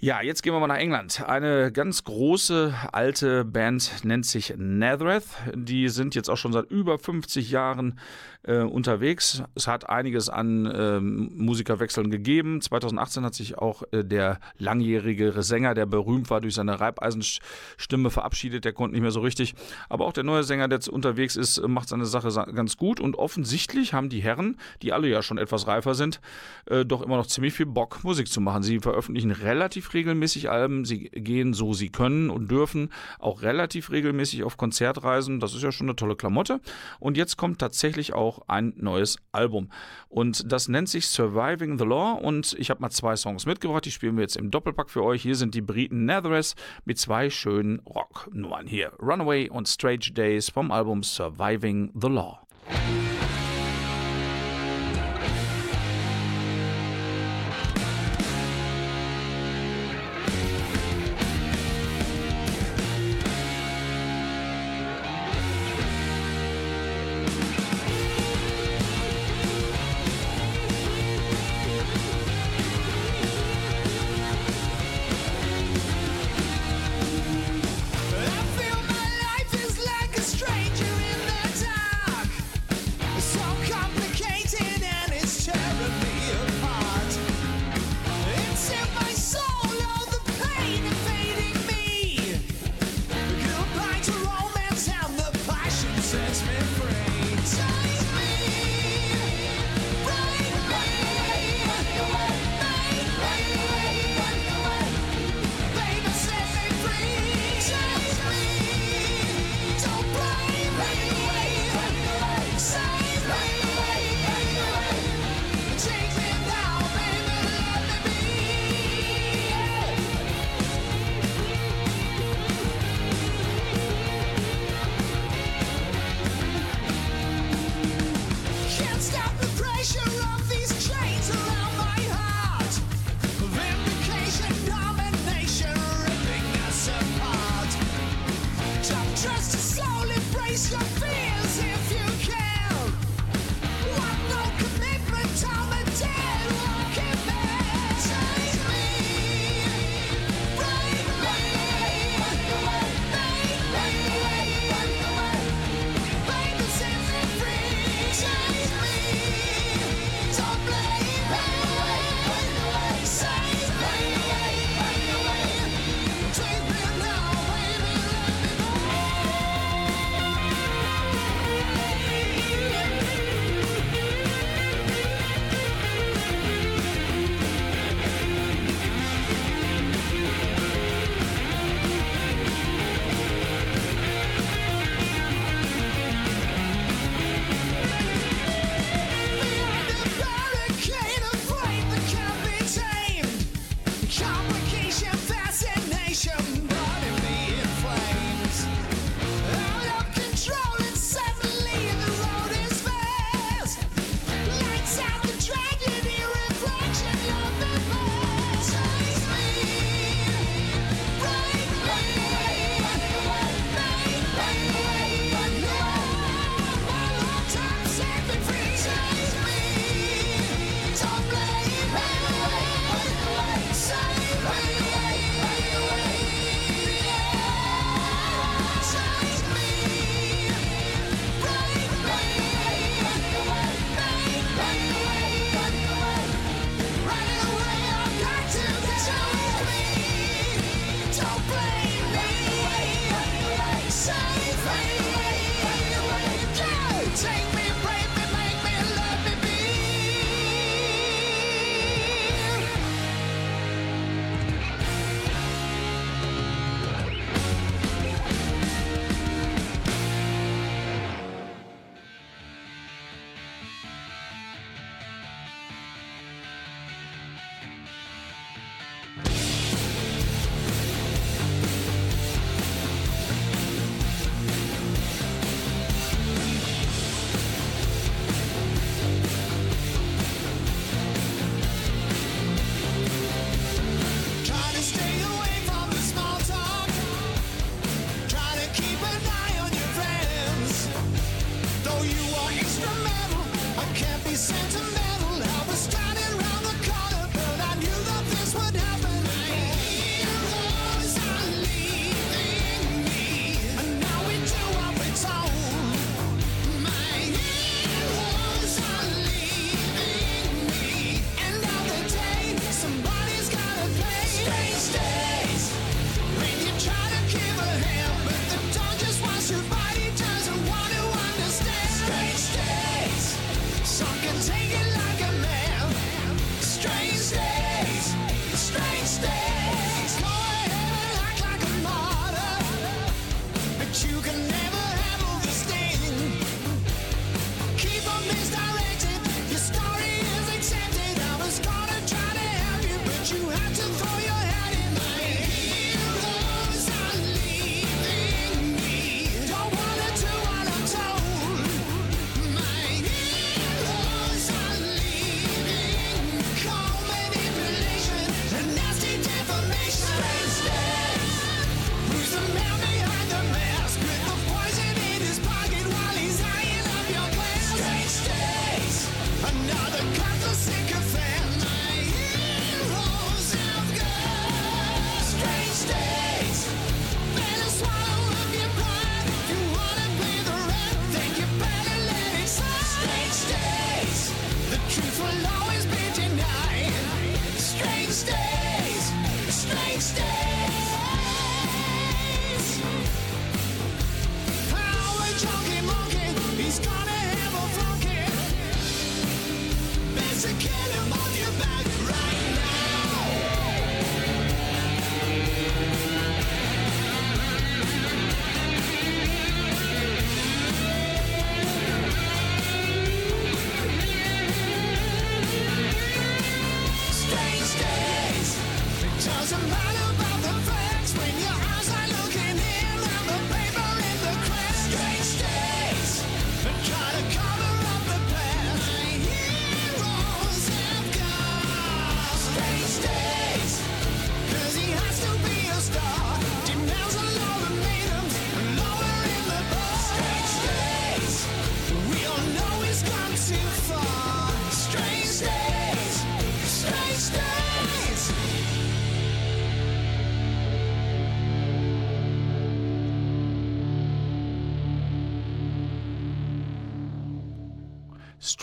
Ja, 0.00 0.22
jetzt 0.22 0.44
gehen 0.44 0.52
wir 0.52 0.60
mal 0.60 0.68
nach 0.68 0.76
England. 0.76 1.24
Eine 1.26 1.72
ganz 1.72 2.04
große 2.04 2.72
alte 2.92 3.44
Band 3.44 4.04
nennt 4.04 4.26
sich 4.26 4.54
Nethereth. 4.56 5.24
Die 5.52 5.88
sind 5.88 6.14
jetzt 6.14 6.30
auch 6.30 6.36
schon 6.36 6.52
seit 6.52 6.70
über 6.70 7.00
50 7.00 7.50
Jahren 7.50 7.98
äh, 8.44 8.58
unterwegs. 8.58 9.42
Es 9.56 9.66
hat 9.66 9.88
einiges 9.88 10.28
an 10.28 10.72
ähm, 10.72 11.32
Musikerwechseln 11.34 12.10
gegeben. 12.10 12.60
2018 12.60 13.24
hat 13.24 13.34
sich 13.34 13.58
auch 13.58 13.82
äh, 13.90 14.04
der 14.04 14.38
langjährige 14.56 15.42
Sänger, 15.42 15.74
der 15.74 15.86
berühmt 15.86 16.30
war 16.30 16.40
durch 16.40 16.54
seine 16.54 16.78
Reibeisenstimme, 16.78 18.10
verabschiedet. 18.10 18.64
Der 18.64 18.72
konnte 18.72 18.92
nicht 18.92 19.02
mehr 19.02 19.10
so 19.10 19.20
richtig. 19.20 19.56
Aber 19.88 20.04
auch 20.04 20.12
der 20.12 20.22
neue 20.22 20.44
Sänger, 20.44 20.68
der 20.68 20.76
jetzt 20.76 20.88
unterwegs 20.88 21.34
ist, 21.34 21.60
macht 21.66 21.88
seine 21.88 22.06
Sache 22.06 22.28
ganz 22.54 22.76
gut. 22.76 23.00
Und 23.00 23.16
offensichtlich 23.16 23.94
haben 23.94 24.10
die 24.10 24.20
Herren, 24.20 24.58
die 24.80 24.92
alle 24.92 25.08
ja 25.08 25.22
schon 25.22 25.38
etwas 25.38 25.66
reifer 25.66 25.96
sind, 25.96 26.20
äh, 26.66 26.84
doch 26.84 27.02
immer 27.02 27.16
noch 27.16 27.26
ziemlich 27.26 27.54
viel 27.54 27.66
Bock, 27.66 28.04
Musik 28.04 28.28
zu 28.28 28.40
machen. 28.40 28.62
Sie 28.62 28.78
veröffentlichen 28.78 29.32
relativ 29.32 29.87
regelmäßig 29.94 30.50
Alben. 30.50 30.84
Sie 30.84 31.04
gehen 31.04 31.54
so 31.54 31.72
sie 31.72 31.88
können 31.88 32.30
und 32.30 32.50
dürfen 32.50 32.90
auch 33.18 33.42
relativ 33.42 33.90
regelmäßig 33.90 34.44
auf 34.44 34.56
Konzertreisen. 34.56 35.40
Das 35.40 35.54
ist 35.54 35.62
ja 35.62 35.72
schon 35.72 35.88
eine 35.88 35.96
tolle 35.96 36.16
Klamotte. 36.16 36.60
Und 37.00 37.16
jetzt 37.16 37.36
kommt 37.36 37.58
tatsächlich 37.58 38.14
auch 38.14 38.42
ein 38.48 38.72
neues 38.76 39.18
Album. 39.32 39.70
Und 40.08 40.50
das 40.50 40.68
nennt 40.68 40.88
sich 40.88 41.08
Surviving 41.08 41.78
the 41.78 41.84
Law 41.84 42.12
und 42.12 42.54
ich 42.58 42.70
habe 42.70 42.80
mal 42.80 42.90
zwei 42.90 43.16
Songs 43.16 43.46
mitgebracht, 43.46 43.84
die 43.84 43.90
spielen 43.90 44.16
wir 44.16 44.22
jetzt 44.22 44.36
im 44.36 44.50
Doppelpack 44.50 44.90
für 44.90 45.04
euch. 45.04 45.22
Hier 45.22 45.36
sind 45.36 45.54
die 45.54 45.62
Briten 45.62 46.04
Netheress 46.04 46.54
mit 46.84 46.98
zwei 46.98 47.30
schönen 47.30 47.80
Rocknummern 47.80 48.66
hier. 48.66 48.92
Runaway 49.00 49.48
und 49.48 49.68
Strange 49.68 50.12
Days 50.12 50.48
vom 50.48 50.70
Album 50.70 51.02
Surviving 51.02 51.90
the 51.94 52.08
Law. 52.08 52.40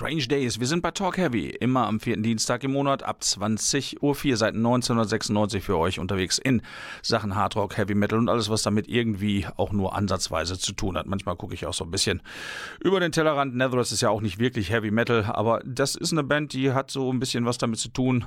Strange 0.05 0.27
Days. 0.27 0.59
Wir 0.59 0.67
sind 0.67 0.83
bei 0.83 0.91
Talk 0.91 1.17
Heavy, 1.17 1.47
immer 1.49 1.87
am 1.87 1.99
vierten 1.99 2.21
Dienstag 2.21 2.63
im 2.63 2.73
Monat 2.73 3.01
ab 3.01 3.21
20.04 3.23 4.01
Uhr 4.01 4.37
seit 4.37 4.53
1996 4.53 5.63
für 5.63 5.79
euch 5.79 5.97
unterwegs 5.97 6.37
in 6.37 6.61
Sachen 7.01 7.35
Hard 7.35 7.55
Rock, 7.55 7.75
Heavy 7.77 7.95
Metal 7.95 8.19
und 8.19 8.29
alles, 8.29 8.47
was 8.51 8.61
damit 8.61 8.87
irgendwie 8.87 9.47
auch 9.57 9.71
nur 9.71 9.95
ansatzweise 9.95 10.59
zu 10.59 10.73
tun 10.73 10.95
hat. 10.95 11.07
Manchmal 11.07 11.35
gucke 11.35 11.55
ich 11.55 11.65
auch 11.65 11.73
so 11.73 11.85
ein 11.85 11.89
bisschen 11.89 12.21
über 12.79 12.99
den 12.99 13.13
Tellerrand. 13.13 13.55
Netherlands 13.55 13.91
ist 13.91 14.01
ja 14.01 14.11
auch 14.11 14.21
nicht 14.21 14.37
wirklich 14.37 14.69
Heavy 14.69 14.91
Metal, 14.91 15.23
aber 15.23 15.59
das 15.65 15.95
ist 15.95 16.11
eine 16.11 16.23
Band, 16.23 16.53
die 16.53 16.71
hat 16.71 16.91
so 16.91 17.11
ein 17.11 17.17
bisschen 17.17 17.47
was 17.47 17.57
damit 17.57 17.79
zu 17.79 17.89
tun, 17.89 18.25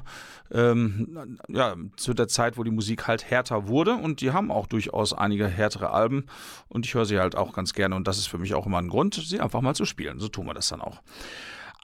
ähm, 0.51 1.38
ja, 1.47 1.77
zu 1.95 2.12
der 2.12 2.27
Zeit, 2.27 2.59
wo 2.59 2.64
die 2.64 2.73
Musik 2.73 3.07
halt 3.07 3.31
härter 3.31 3.69
wurde 3.69 3.95
und 3.95 4.21
die 4.21 4.33
haben 4.33 4.51
auch 4.51 4.67
durchaus 4.67 5.12
einige 5.12 5.47
härtere 5.47 5.91
Alben 5.91 6.27
und 6.69 6.87
ich 6.87 6.95
höre 6.95 7.05
sie 7.05 7.21
halt 7.21 7.37
auch 7.37 7.53
ganz 7.53 7.73
gerne 7.73 7.95
und 7.95 8.09
das 8.09 8.19
ist 8.19 8.27
für 8.27 8.38
mich 8.38 8.55
auch 8.55 8.67
immer 8.67 8.79
ein 8.79 8.88
Grund, 8.88 9.14
sie 9.14 9.38
einfach 9.38 9.61
mal 9.61 9.77
zu 9.77 9.85
spielen. 9.85 10.19
So 10.19 10.27
tun 10.27 10.47
wir 10.47 10.55
das 10.55 10.71
dann 10.71 10.81
auch. 10.81 11.01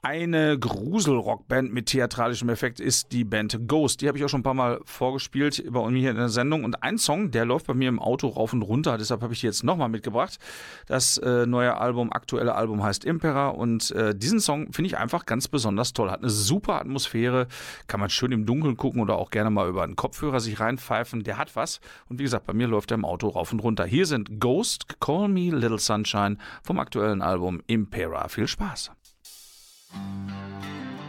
Eine 0.07 0.59
Gruselrockband 0.59 1.73
mit 1.73 1.87
theatralischem 1.87 2.49
Effekt 2.49 2.79
ist 2.79 3.11
die 3.11 3.23
Band 3.23 3.67
Ghost. 3.67 4.01
Die 4.01 4.07
habe 4.07 4.19
ich 4.19 4.23
auch 4.23 4.29
schon 4.29 4.41
ein 4.41 4.43
paar 4.43 4.53
Mal 4.53 4.79
vorgespielt 4.85 5.63
bei 5.67 5.89
mir 5.89 6.11
in 6.11 6.17
der 6.17 6.29
Sendung. 6.29 6.63
Und 6.63 6.83
ein 6.83 6.99
Song, 6.99 7.31
der 7.31 7.43
läuft 7.43 7.65
bei 7.65 7.73
mir 7.73 7.89
im 7.89 7.99
Auto 7.99 8.27
rauf 8.27 8.53
und 8.53 8.61
runter. 8.61 8.99
Deshalb 8.99 9.23
habe 9.23 9.33
ich 9.33 9.39
die 9.39 9.47
jetzt 9.47 9.63
nochmal 9.63 9.89
mitgebracht. 9.89 10.37
Das 10.85 11.17
äh, 11.17 11.47
neue 11.47 11.75
Album, 11.77 12.13
aktuelle 12.13 12.53
Album 12.53 12.83
heißt 12.83 13.03
Impera. 13.03 13.47
Und 13.47 13.89
äh, 13.93 14.13
diesen 14.13 14.39
Song 14.39 14.71
finde 14.71 14.89
ich 14.89 14.97
einfach 14.99 15.25
ganz 15.25 15.47
besonders 15.47 15.91
toll. 15.91 16.11
Hat 16.11 16.19
eine 16.19 16.29
super 16.29 16.79
Atmosphäre. 16.79 17.47
Kann 17.87 17.99
man 17.99 18.11
schön 18.11 18.31
im 18.31 18.45
Dunkeln 18.45 18.77
gucken 18.77 19.01
oder 19.01 19.15
auch 19.15 19.31
gerne 19.31 19.49
mal 19.49 19.67
über 19.67 19.81
einen 19.81 19.95
Kopfhörer 19.95 20.39
sich 20.39 20.59
reinpfeifen. 20.59 21.23
Der 21.23 21.39
hat 21.39 21.55
was. 21.55 21.79
Und 22.09 22.19
wie 22.19 22.23
gesagt, 22.25 22.45
bei 22.45 22.53
mir 22.53 22.67
läuft 22.67 22.91
er 22.91 22.95
im 22.95 23.05
Auto 23.05 23.29
rauf 23.29 23.51
und 23.51 23.59
runter. 23.59 23.85
Hier 23.85 24.05
sind 24.05 24.39
Ghost, 24.39 24.99
Call 24.99 25.29
Me 25.29 25.49
Little 25.49 25.79
Sunshine 25.79 26.37
vom 26.61 26.77
aktuellen 26.77 27.23
Album 27.23 27.63
Impera. 27.65 28.27
Viel 28.27 28.47
Spaß. 28.47 28.91
Música 29.95 31.04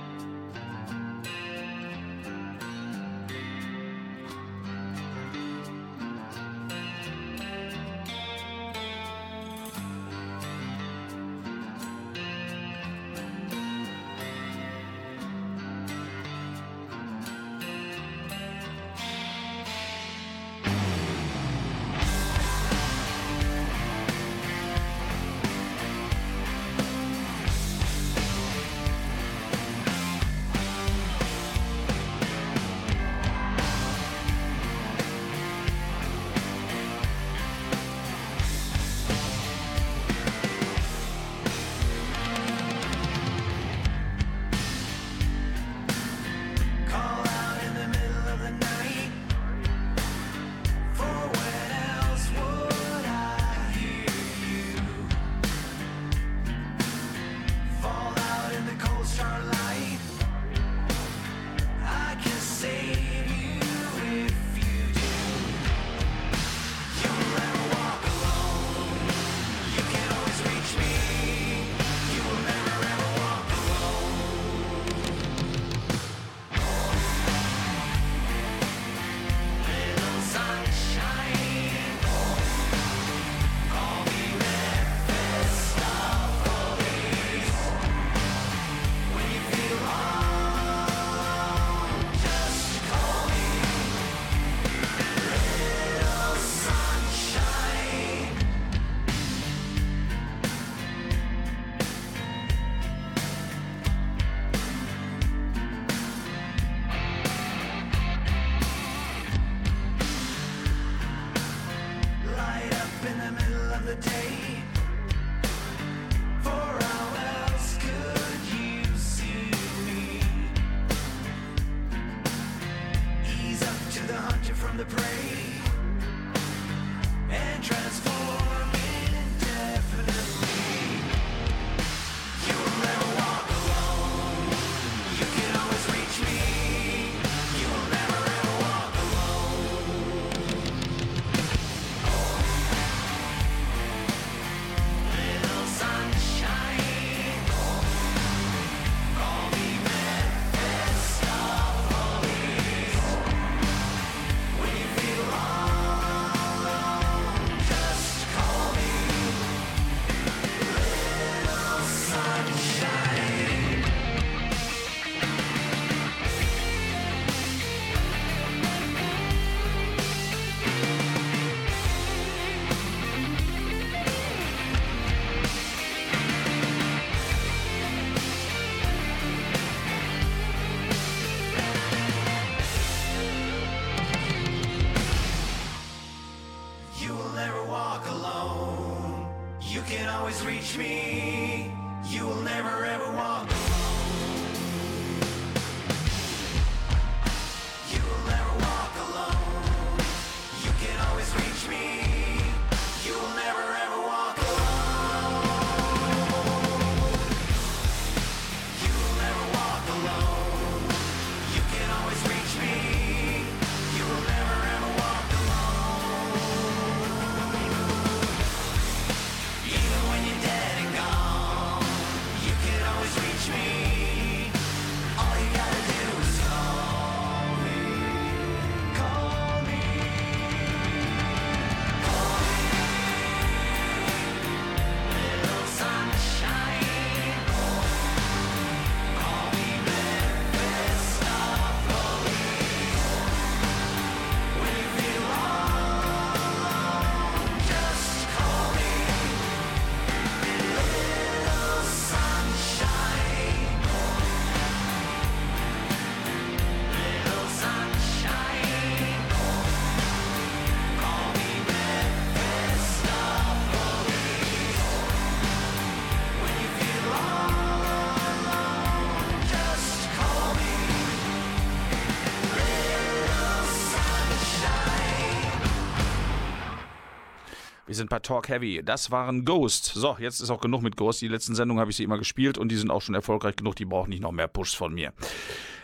Wir 277.96 278.00
sind 278.00 278.10
bei 278.10 278.18
Talk 278.18 278.50
Heavy. 278.50 278.82
Das 278.84 279.10
waren 279.10 279.46
Ghost. 279.46 279.86
So, 279.86 280.18
jetzt 280.18 280.40
ist 280.40 280.50
auch 280.50 280.60
genug 280.60 280.82
mit 280.82 280.98
Ghost. 280.98 281.22
Die 281.22 281.28
letzten 281.28 281.54
Sendungen 281.54 281.80
habe 281.80 281.90
ich 281.90 281.96
sie 281.96 282.04
immer 282.04 282.18
gespielt 282.18 282.58
und 282.58 282.68
die 282.68 282.76
sind 282.76 282.90
auch 282.90 283.00
schon 283.00 283.14
erfolgreich 283.14 283.56
genug. 283.56 283.74
Die 283.76 283.86
brauchen 283.86 284.10
nicht 284.10 284.20
noch 284.20 284.32
mehr 284.32 284.48
Pushs 284.48 284.74
von 284.74 284.92
mir. 284.92 285.14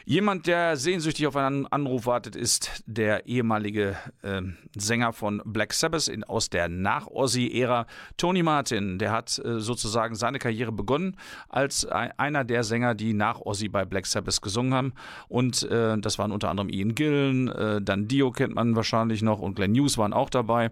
Jemand, 0.04 0.48
der 0.48 0.76
sehnsüchtig 0.76 1.26
auf 1.28 1.36
einen 1.36 1.66
Anruf 1.68 2.06
wartet, 2.06 2.34
ist 2.34 2.82
der 2.86 3.26
ehemalige 3.26 3.96
äh, 4.22 4.42
Sänger 4.76 5.12
von 5.12 5.40
Black 5.44 5.72
Sabbath 5.72 6.08
in, 6.08 6.24
aus 6.24 6.50
der 6.50 6.68
Nach-Ozzy-Ära, 6.68 7.86
Tony 8.16 8.42
Martin. 8.42 8.98
Der 8.98 9.12
hat 9.12 9.38
äh, 9.38 9.60
sozusagen 9.60 10.16
seine 10.16 10.40
Karriere 10.40 10.72
begonnen 10.72 11.16
als 11.48 11.84
ein, 11.86 12.10
einer 12.16 12.42
der 12.42 12.64
Sänger, 12.64 12.96
die 12.96 13.14
nach 13.14 13.40
Ozzy 13.40 13.68
bei 13.68 13.84
Black 13.84 14.06
Sabbath 14.06 14.42
gesungen 14.42 14.74
haben. 14.74 14.92
Und 15.28 15.62
äh, 15.70 15.96
das 15.98 16.18
waren 16.18 16.32
unter 16.32 16.50
anderem 16.50 16.68
Ian 16.68 16.96
Gillen, 16.96 17.48
äh, 17.48 17.80
dann 17.80 18.08
Dio 18.08 18.32
kennt 18.32 18.56
man 18.56 18.74
wahrscheinlich 18.74 19.22
noch 19.22 19.40
und 19.40 19.54
Glenn 19.54 19.72
News 19.72 19.98
waren 19.98 20.12
auch 20.12 20.30
dabei. 20.30 20.70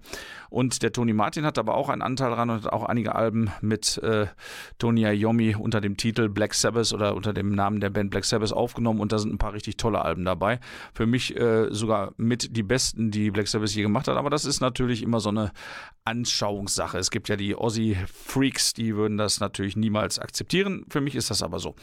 Und 0.49 0.83
der 0.83 0.93
Tony 0.93 1.13
Martin 1.13 1.45
hat 1.45 1.59
aber 1.59 1.75
auch 1.77 1.89
einen 1.89 2.03
Anteil 2.03 2.31
daran 2.31 2.51
und 2.51 2.65
hat 2.65 2.73
auch 2.73 2.85
einige 2.85 3.15
Alben 3.15 3.51
mit 3.61 3.99
äh, 3.99 4.27
Tony 4.79 5.05
Iommi 5.05 5.55
unter 5.55 5.81
dem 5.81 5.97
Titel 5.97 6.29
Black 6.29 6.55
Sabbath 6.55 6.93
oder 6.93 7.15
unter 7.15 7.33
dem 7.33 7.55
Namen 7.55 7.79
der 7.79 7.91
Band 7.91 8.11
Black 8.11 8.25
Sabbath 8.25 8.53
aufgenommen. 8.53 9.01
Und 9.01 9.13
das 9.13 9.20
sind 9.21 9.33
ein 9.33 9.39
paar 9.39 9.53
richtig 9.53 9.77
tolle 9.77 10.03
Alben 10.03 10.25
dabei. 10.25 10.61
Für 10.93 11.07
mich 11.07 11.37
äh, 11.37 11.69
sogar 11.71 12.13
mit 12.17 12.57
die 12.57 12.63
besten, 12.63 13.11
die 13.11 13.31
Black 13.31 13.49
Sabbath 13.49 13.71
je 13.71 13.83
gemacht 13.83 14.09
hat. 14.09 14.17
Aber 14.17 14.31
das 14.31 14.45
ist 14.45 14.61
natürlich 14.61 15.03
immer 15.03 15.21
so 15.21 15.29
eine 15.29 15.53
Anschauungssache. 16.05 16.99
Es 16.99 17.11
gibt 17.11 17.29
ja 17.29 17.37
die 17.37 17.55
Aussie-Freaks, 17.55 18.73
die 18.73 18.97
würden 18.97 19.19
das 19.19 19.39
natürlich 19.39 19.77
niemals 19.77 20.19
akzeptieren. 20.19 20.85
Für 20.89 21.01
mich 21.01 21.15
ist 21.15 21.31
das 21.31 21.43
aber 21.43 21.59
so. 21.59 21.75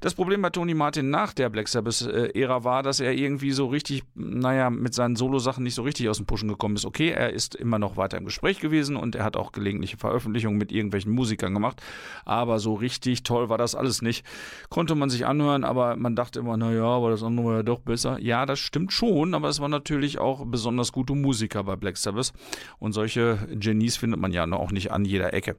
Das 0.00 0.14
Problem 0.14 0.42
bei 0.42 0.50
Tony 0.50 0.74
Martin 0.74 1.10
nach 1.10 1.32
der 1.32 1.50
Black 1.50 1.68
Sabbath-Ära 1.68 2.64
war, 2.64 2.82
dass 2.82 3.00
er 3.00 3.12
irgendwie 3.12 3.50
so 3.50 3.66
richtig, 3.66 4.04
naja, 4.14 4.70
mit 4.70 4.94
seinen 4.94 5.16
Solo-Sachen 5.16 5.64
nicht 5.64 5.74
so 5.74 5.82
richtig 5.82 6.08
aus 6.08 6.18
dem 6.18 6.26
Pushen 6.26 6.48
gekommen 6.48 6.76
ist. 6.76 6.84
Okay, 6.84 7.10
er 7.10 7.32
ist 7.32 7.56
immer 7.56 7.78
noch 7.78 7.96
weiter 7.96 8.16
im 8.16 8.24
Gespräch 8.24 8.60
gewesen 8.60 8.96
und 8.96 9.16
er 9.16 9.24
hat 9.24 9.36
auch 9.36 9.52
gelegentliche 9.52 9.96
Veröffentlichungen 9.96 10.56
mit 10.56 10.70
irgendwelchen 10.70 11.12
Musikern 11.12 11.52
gemacht. 11.52 11.82
Aber 12.24 12.60
so 12.60 12.74
richtig 12.74 13.22
toll 13.24 13.48
war 13.48 13.58
das 13.58 13.74
alles 13.74 14.02
nicht. 14.02 14.24
Konnte 14.70 14.94
man 14.94 15.10
sich 15.10 15.26
anhören, 15.26 15.64
aber 15.64 15.96
man 15.96 16.14
dachte 16.14 16.38
immer, 16.38 16.56
naja, 16.56 16.83
aber 16.88 17.10
das 17.10 17.22
andere 17.22 17.46
war 17.46 17.56
ja 17.56 17.62
doch 17.62 17.80
besser. 17.80 18.18
Ja, 18.20 18.46
das 18.46 18.58
stimmt 18.58 18.92
schon, 18.92 19.34
aber 19.34 19.48
es 19.48 19.60
waren 19.60 19.70
natürlich 19.70 20.18
auch 20.18 20.44
besonders 20.46 20.92
gute 20.92 21.14
Musiker 21.14 21.64
bei 21.64 21.76
Black 21.76 21.96
Sabbath. 21.96 22.32
Und 22.78 22.92
solche 22.92 23.38
Genies 23.52 23.96
findet 23.96 24.20
man 24.20 24.32
ja 24.32 24.44
auch 24.52 24.72
nicht 24.72 24.92
an 24.92 25.04
jeder 25.04 25.32
Ecke. 25.32 25.56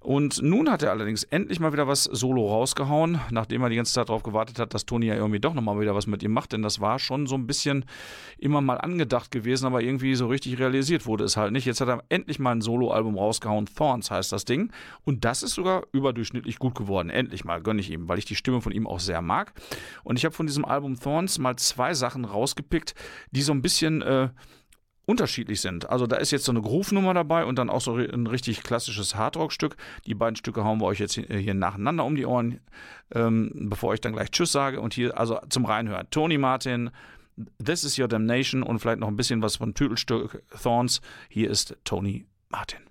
Und 0.00 0.42
nun 0.42 0.70
hat 0.70 0.82
er 0.82 0.90
allerdings 0.90 1.24
endlich 1.24 1.58
mal 1.58 1.72
wieder 1.72 1.88
was 1.88 2.04
solo 2.04 2.46
rausgehauen, 2.48 3.20
nachdem 3.30 3.62
er 3.62 3.68
die 3.68 3.76
ganze 3.76 3.92
Zeit 3.92 4.08
darauf 4.08 4.22
gewartet 4.22 4.58
hat, 4.58 4.72
dass 4.72 4.86
Tony 4.86 5.06
ja 5.06 5.14
irgendwie 5.14 5.40
doch 5.40 5.54
nochmal 5.54 5.80
wieder 5.80 5.94
was 5.94 6.06
mit 6.06 6.22
ihm 6.22 6.32
macht, 6.32 6.52
denn 6.52 6.62
das 6.62 6.80
war 6.80 6.98
schon 6.98 7.26
so 7.26 7.34
ein 7.34 7.46
bisschen 7.46 7.84
immer 8.38 8.60
mal 8.60 8.76
angedacht 8.76 9.30
gewesen, 9.30 9.66
aber 9.66 9.82
irgendwie 9.82 10.14
so 10.14 10.28
richtig 10.28 10.58
realisiert 10.58 11.06
wurde 11.06 11.24
es 11.24 11.36
halt 11.36 11.52
nicht. 11.52 11.64
Jetzt 11.64 11.80
hat 11.80 11.88
er 11.88 12.04
endlich 12.08 12.38
mal 12.38 12.52
ein 12.52 12.60
Soloalbum 12.60 13.18
rausgehauen, 13.18 13.66
Thorns 13.66 14.10
heißt 14.10 14.30
das 14.30 14.44
Ding. 14.44 14.72
Und 15.04 15.24
das 15.24 15.42
ist 15.42 15.54
sogar 15.54 15.82
überdurchschnittlich 15.92 16.58
gut 16.58 16.74
geworden. 16.74 17.10
Endlich 17.10 17.44
mal, 17.44 17.60
gönne 17.60 17.80
ich 17.80 17.90
ihm, 17.90 18.08
weil 18.08 18.18
ich 18.18 18.24
die 18.24 18.36
Stimme 18.36 18.60
von 18.60 18.72
ihm 18.72 18.86
auch 18.86 19.00
sehr 19.00 19.20
mag. 19.20 19.52
Und 20.04 20.16
ich 20.16 20.24
habe 20.24 20.34
von 20.34 20.46
diesem 20.46 20.57
Album 20.64 20.98
Thorns 20.98 21.38
mal 21.38 21.56
zwei 21.56 21.94
Sachen 21.94 22.24
rausgepickt, 22.24 22.94
die 23.30 23.42
so 23.42 23.52
ein 23.52 23.62
bisschen 23.62 24.02
äh, 24.02 24.28
unterschiedlich 25.08 25.62
sind. 25.62 25.88
Also 25.88 26.06
da 26.06 26.16
ist 26.16 26.32
jetzt 26.32 26.44
so 26.44 26.52
eine 26.52 26.60
Groove-Nummer 26.60 27.14
dabei 27.14 27.46
und 27.46 27.58
dann 27.58 27.70
auch 27.70 27.80
so 27.80 27.94
ein 27.96 28.26
richtig 28.26 28.62
klassisches 28.62 29.14
Hardrock-Stück. 29.14 29.76
Die 30.06 30.14
beiden 30.14 30.36
Stücke 30.36 30.64
hauen 30.64 30.80
wir 30.80 30.84
euch 30.84 30.98
jetzt 30.98 31.14
hier 31.14 31.54
nacheinander 31.54 32.04
um 32.04 32.14
die 32.14 32.26
Ohren, 32.26 32.60
ähm, 33.14 33.50
bevor 33.54 33.94
ich 33.94 34.02
dann 34.02 34.12
gleich 34.12 34.30
Tschüss 34.30 34.52
sage. 34.52 34.82
Und 34.82 34.92
hier 34.92 35.18
also 35.18 35.40
zum 35.48 35.64
Reinhören. 35.64 36.08
Tony 36.10 36.36
Martin, 36.36 36.90
This 37.64 37.84
is 37.84 37.98
Your 37.98 38.08
Damnation 38.08 38.62
und 38.62 38.80
vielleicht 38.80 39.00
noch 39.00 39.08
ein 39.08 39.16
bisschen 39.16 39.40
was 39.40 39.56
von 39.56 39.72
Titelstück 39.72 40.42
Thorns. 40.62 41.00
Hier 41.30 41.48
ist 41.50 41.74
Tony 41.84 42.26
Martin. 42.50 42.87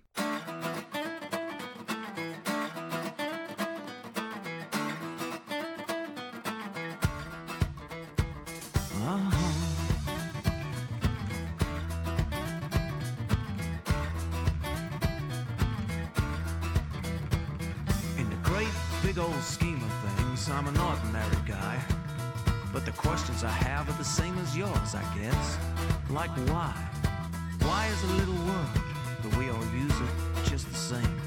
Like 26.28 26.50
why? 26.50 26.74
Why 27.62 27.88
is 27.88 28.04
a 28.04 28.14
little 28.16 28.36
word, 28.46 28.82
but 29.24 29.38
we 29.38 29.50
all 29.50 29.66
use 29.74 29.98
it 30.02 30.50
just 30.50 30.68
the 30.70 30.76
same? 30.76 31.20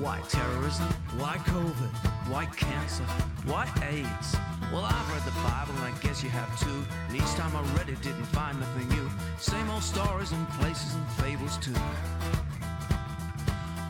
Why 0.00 0.20
terrorism? 0.28 0.88
Why 1.16 1.36
COVID? 1.46 1.92
Why 2.28 2.46
cancer? 2.46 3.04
Why 3.44 3.70
AIDS? 3.88 4.36
Well, 4.72 4.84
I've 4.84 5.12
read 5.12 5.22
the 5.24 5.38
Bible 5.42 5.74
and 5.76 5.94
I 5.94 5.98
guess 6.00 6.24
you 6.24 6.30
have 6.30 6.50
too. 6.58 6.84
And 7.08 7.16
each 7.16 7.34
time 7.34 7.54
I 7.54 7.62
read 7.76 7.88
it, 7.88 8.00
didn't 8.02 8.24
find 8.26 8.58
nothing 8.58 8.88
new. 8.88 9.08
Same 9.38 9.70
old 9.70 9.82
stories 9.82 10.32
and 10.32 10.48
places 10.60 10.94
and 10.94 11.06
fables 11.22 11.56
too. 11.58 11.74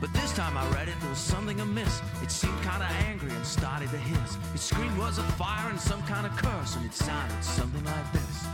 But 0.01 0.13
this 0.13 0.33
time 0.35 0.59
I 0.59 0.69
read 0.75 0.89
it, 0.89 1.01
there 1.01 1.11
was 1.11 1.19
something 1.19 1.61
amiss. 1.61 2.03
It 2.23 2.31
seemed 2.31 2.61
kinda 2.63 2.87
angry 3.09 3.31
and 3.31 3.47
started 3.47 3.91
to 3.91 3.99
hiss. 3.99 4.37
It 4.55 4.61
screamed 4.61 4.99
was 4.99 5.19
a 5.19 5.23
fire 5.41 5.71
and 5.71 5.81
some 5.81 6.03
kind 6.03 6.27
of 6.27 6.37
curse, 6.37 6.77
and 6.77 6.85
it 6.85 6.93
sounded 6.93 7.43
something 7.43 7.85
like 7.85 8.13
this. 8.13 8.47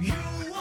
You 0.00 0.51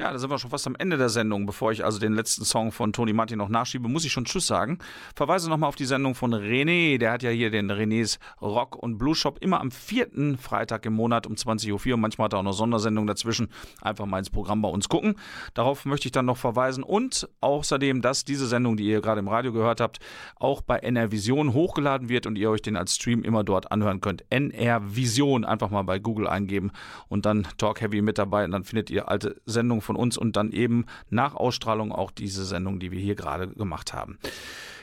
Tja, 0.00 0.12
da 0.12 0.18
sind 0.18 0.30
wir 0.30 0.38
schon 0.38 0.48
fast 0.48 0.66
am 0.66 0.76
Ende 0.76 0.96
der 0.96 1.10
Sendung. 1.10 1.44
Bevor 1.44 1.72
ich 1.72 1.84
also 1.84 1.98
den 1.98 2.14
letzten 2.14 2.46
Song 2.46 2.72
von 2.72 2.94
Tony 2.94 3.12
Martin 3.12 3.36
noch 3.36 3.50
nachschiebe, 3.50 3.86
muss 3.86 4.06
ich 4.06 4.12
schon 4.12 4.24
Tschüss 4.24 4.46
sagen. 4.46 4.78
Verweise 5.14 5.50
nochmal 5.50 5.68
auf 5.68 5.76
die 5.76 5.84
Sendung 5.84 6.14
von 6.14 6.32
René. 6.32 6.96
Der 6.96 7.12
hat 7.12 7.22
ja 7.22 7.28
hier 7.28 7.50
den 7.50 7.70
Renés 7.70 8.18
Rock 8.40 8.76
und 8.76 8.96
Blues 8.96 9.18
Shop 9.18 9.36
immer 9.42 9.60
am 9.60 9.70
vierten 9.70 10.38
Freitag 10.38 10.86
im 10.86 10.94
Monat 10.94 11.26
um 11.26 11.34
20.04 11.34 11.90
Uhr. 11.90 11.96
Manchmal 11.98 12.24
hat 12.24 12.32
er 12.32 12.38
auch 12.38 12.44
noch 12.44 12.54
Sondersendung 12.54 13.06
dazwischen. 13.06 13.50
Einfach 13.82 14.06
mal 14.06 14.20
ins 14.20 14.30
Programm 14.30 14.62
bei 14.62 14.70
uns 14.70 14.88
gucken. 14.88 15.16
Darauf 15.52 15.84
möchte 15.84 16.08
ich 16.08 16.12
dann 16.12 16.24
noch 16.24 16.38
verweisen. 16.38 16.82
Und 16.82 17.28
außerdem, 17.42 18.00
dass 18.00 18.24
diese 18.24 18.46
Sendung, 18.46 18.78
die 18.78 18.84
ihr 18.84 19.02
gerade 19.02 19.20
im 19.20 19.28
Radio 19.28 19.52
gehört 19.52 19.82
habt, 19.82 19.98
auch 20.36 20.62
bei 20.62 20.78
NR 20.78 21.12
Vision 21.12 21.52
hochgeladen 21.52 22.08
wird 22.08 22.26
und 22.26 22.38
ihr 22.38 22.48
euch 22.48 22.62
den 22.62 22.78
als 22.78 22.94
Stream 22.94 23.22
immer 23.22 23.44
dort 23.44 23.70
anhören 23.70 24.00
könnt. 24.00 24.24
NR 24.30 24.96
Vision. 24.96 25.44
Einfach 25.44 25.68
mal 25.68 25.82
bei 25.82 25.98
Google 25.98 26.26
eingeben 26.26 26.70
und 27.08 27.26
dann 27.26 27.46
Talk 27.58 27.82
Heavy 27.82 28.00
mit 28.00 28.16
dabei. 28.16 28.46
Und 28.46 28.52
dann 28.52 28.64
findet 28.64 28.88
ihr 28.88 29.06
alte 29.06 29.36
Sendungen 29.44 29.60
Sendung 29.60 29.82
von 29.90 29.96
uns 29.96 30.16
und 30.16 30.36
dann 30.36 30.52
eben 30.52 30.86
nach 31.10 31.34
Ausstrahlung 31.34 31.90
auch 31.90 32.12
diese 32.12 32.44
Sendung, 32.44 32.78
die 32.78 32.92
wir 32.92 33.00
hier 33.00 33.16
gerade 33.16 33.48
gemacht 33.48 33.92
haben. 33.92 34.18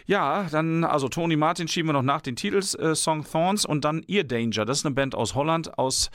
Ja, 0.05 0.47
dann, 0.51 0.83
also 0.83 1.07
Tony 1.07 1.37
Martin 1.37 1.69
schieben 1.69 1.89
wir 1.89 1.93
noch 1.93 2.01
nach 2.01 2.21
den 2.21 2.35
Titelsong 2.35 3.21
äh, 3.21 3.23
Thorns 3.23 3.65
und 3.65 3.85
dann 3.85 4.03
Ear 4.07 4.25
Danger. 4.25 4.65
Das 4.65 4.79
ist 4.79 4.85
eine 4.85 4.95
Band 4.95 5.15
aus 5.15 5.33
Holland, 5.33 5.77
aus 5.77 6.11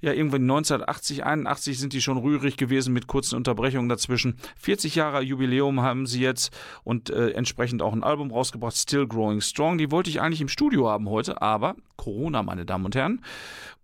ja, 0.00 0.12
irgendwann 0.12 0.42
1980, 0.42 1.24
81 1.24 1.78
sind 1.78 1.92
die 1.92 2.00
schon 2.00 2.18
rührig 2.18 2.56
gewesen 2.56 2.92
mit 2.92 3.06
kurzen 3.06 3.36
Unterbrechungen 3.36 3.88
dazwischen. 3.88 4.36
40 4.58 4.94
Jahre 4.94 5.22
Jubiläum 5.22 5.80
haben 5.80 6.06
sie 6.06 6.20
jetzt 6.20 6.56
und 6.84 7.10
äh, 7.10 7.30
entsprechend 7.30 7.82
auch 7.82 7.92
ein 7.92 8.04
Album 8.04 8.30
rausgebracht, 8.30 8.76
Still 8.76 9.06
Growing 9.06 9.40
Strong. 9.40 9.78
Die 9.78 9.90
wollte 9.90 10.10
ich 10.10 10.20
eigentlich 10.20 10.40
im 10.40 10.48
Studio 10.48 10.88
haben 10.88 11.08
heute, 11.08 11.40
aber 11.42 11.74
Corona, 11.96 12.42
meine 12.42 12.66
Damen 12.66 12.84
und 12.84 12.94
Herren. 12.94 13.22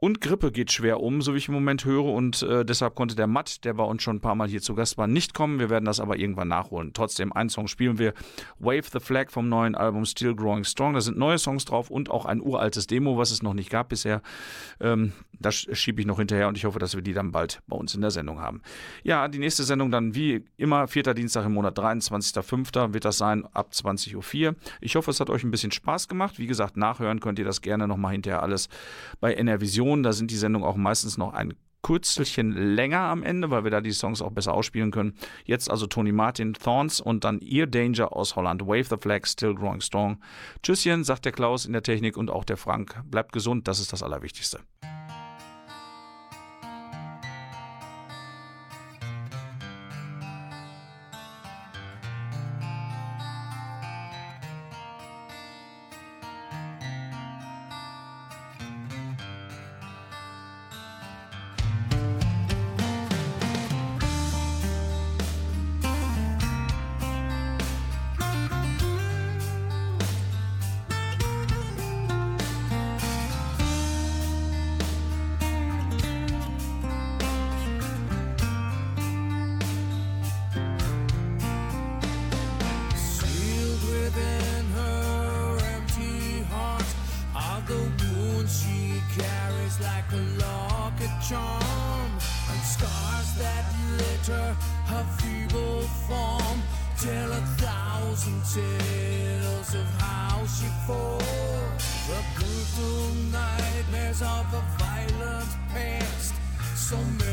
Und 0.02 0.20
Grippe 0.20 0.50
geht 0.50 0.72
schwer 0.72 1.00
um, 1.00 1.22
so 1.22 1.32
wie 1.32 1.38
ich 1.38 1.46
im 1.46 1.54
Moment 1.54 1.84
höre. 1.84 2.06
Und 2.06 2.42
äh, 2.42 2.64
deshalb 2.64 2.96
konnte 2.96 3.14
der 3.14 3.28
Matt, 3.28 3.64
der 3.64 3.74
bei 3.74 3.84
uns 3.84 4.02
schon 4.02 4.16
ein 4.16 4.20
paar 4.20 4.34
Mal 4.34 4.48
hier 4.48 4.60
zu 4.60 4.74
Gast 4.74 4.98
war, 4.98 5.06
nicht 5.06 5.32
kommen. 5.32 5.60
Wir 5.60 5.70
werden 5.70 5.84
das 5.84 6.00
aber 6.00 6.16
irgendwann 6.16 6.48
nachholen. 6.48 6.90
Trotzdem, 6.92 7.32
einen 7.32 7.50
Song 7.50 7.68
spielen 7.68 8.00
wir. 8.00 8.12
Wave 8.58 8.82
the 8.92 8.98
Flag 8.98 9.30
vom 9.30 9.48
neuen 9.48 9.76
Album 9.76 10.04
Still 10.04 10.34
Growing 10.34 10.64
Strong. 10.64 10.94
Da 10.94 11.00
sind 11.00 11.18
neue 11.18 11.38
Songs 11.38 11.66
drauf 11.66 11.88
und 11.88 12.10
auch 12.10 12.26
ein 12.26 12.40
uraltes 12.40 12.88
Demo, 12.88 13.16
was 13.16 13.30
es 13.30 13.44
noch 13.44 13.54
nicht 13.54 13.70
gab 13.70 13.90
bisher. 13.90 14.22
Ähm, 14.80 15.12
das 15.38 15.54
schiebe 15.54 16.00
ich 16.00 16.06
noch 16.06 16.18
hinterher 16.18 16.48
und 16.48 16.56
ich 16.56 16.64
hoffe, 16.64 16.80
dass 16.80 16.96
wir 16.96 17.02
die 17.02 17.12
dann 17.12 17.30
bald 17.30 17.60
bei 17.68 17.76
uns 17.76 17.94
in 17.94 18.00
der 18.00 18.10
Sendung 18.10 18.40
haben. 18.40 18.60
Ja, 19.04 19.28
die 19.28 19.38
nächste 19.38 19.62
Sendung 19.62 19.92
dann 19.92 20.16
wie 20.16 20.44
immer, 20.56 20.88
vierter 20.88 21.14
Dienstag 21.14 21.46
im 21.46 21.52
Monat, 21.52 21.78
23.05. 21.78 22.92
wird 22.92 23.04
das 23.04 23.18
sein, 23.18 23.44
ab 23.52 23.70
20.04 23.72 24.48
Uhr. 24.48 24.56
Ich 24.80 24.96
hoffe, 24.96 25.12
es 25.12 25.20
hat 25.20 25.30
euch 25.30 25.44
ein 25.44 25.52
bisschen 25.52 25.70
Spaß 25.70 26.08
gemacht. 26.08 26.40
Wie 26.40 26.48
gesagt, 26.48 26.76
nachhören 26.76 27.20
könnt 27.20 27.38
ihr 27.38 27.44
das 27.44 27.60
gerne 27.60 27.86
nochmal 27.86 28.12
hinterher 28.12 28.42
alles 28.42 28.68
bei 29.20 29.34
NR 29.34 29.60
Da 30.00 30.12
sind 30.12 30.30
die 30.30 30.36
Sendungen 30.36 30.66
auch 30.66 30.76
meistens 30.76 31.18
noch 31.18 31.32
ein 31.32 31.54
Kurzelchen 31.82 32.52
länger 32.52 33.00
am 33.00 33.22
Ende, 33.24 33.50
weil 33.50 33.64
wir 33.64 33.70
da 33.72 33.80
die 33.80 33.92
Songs 33.92 34.22
auch 34.22 34.30
besser 34.30 34.54
ausspielen 34.54 34.92
können. 34.92 35.14
Jetzt 35.44 35.68
also 35.68 35.86
Tony 35.86 36.12
Martin, 36.12 36.54
Thorns 36.54 37.00
und 37.00 37.24
dann 37.24 37.40
Ear 37.40 37.66
Danger 37.66 38.16
aus 38.16 38.36
Holland. 38.36 38.62
Wave 38.62 38.84
the 38.84 38.96
Flag, 38.96 39.26
Still 39.26 39.54
Growing 39.54 39.80
Strong. 39.80 40.18
Tschüsschen, 40.62 41.02
sagt 41.02 41.24
der 41.24 41.32
Klaus 41.32 41.66
in 41.66 41.72
der 41.72 41.82
Technik 41.82 42.16
und 42.16 42.30
auch 42.30 42.44
der 42.44 42.56
Frank. 42.56 43.02
Bleibt 43.04 43.32
gesund, 43.32 43.66
das 43.66 43.80
ist 43.80 43.92
das 43.92 44.02
Allerwichtigste. 44.02 44.60
so 106.92 106.98
many 106.98 107.31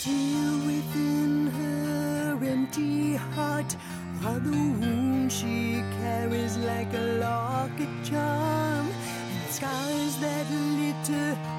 Still 0.00 0.58
within 0.64 1.48
her 1.48 2.38
empty 2.44 3.16
heart 3.16 3.74
are 4.24 4.38
the 4.38 4.50
wounds 4.52 5.34
she 5.34 5.82
carries 6.00 6.56
like 6.56 6.94
a 6.94 7.18
locket 7.18 7.88
charm, 8.04 8.86
and 8.86 9.50
scars 9.50 10.16
that 10.20 10.46
litter 10.78 11.57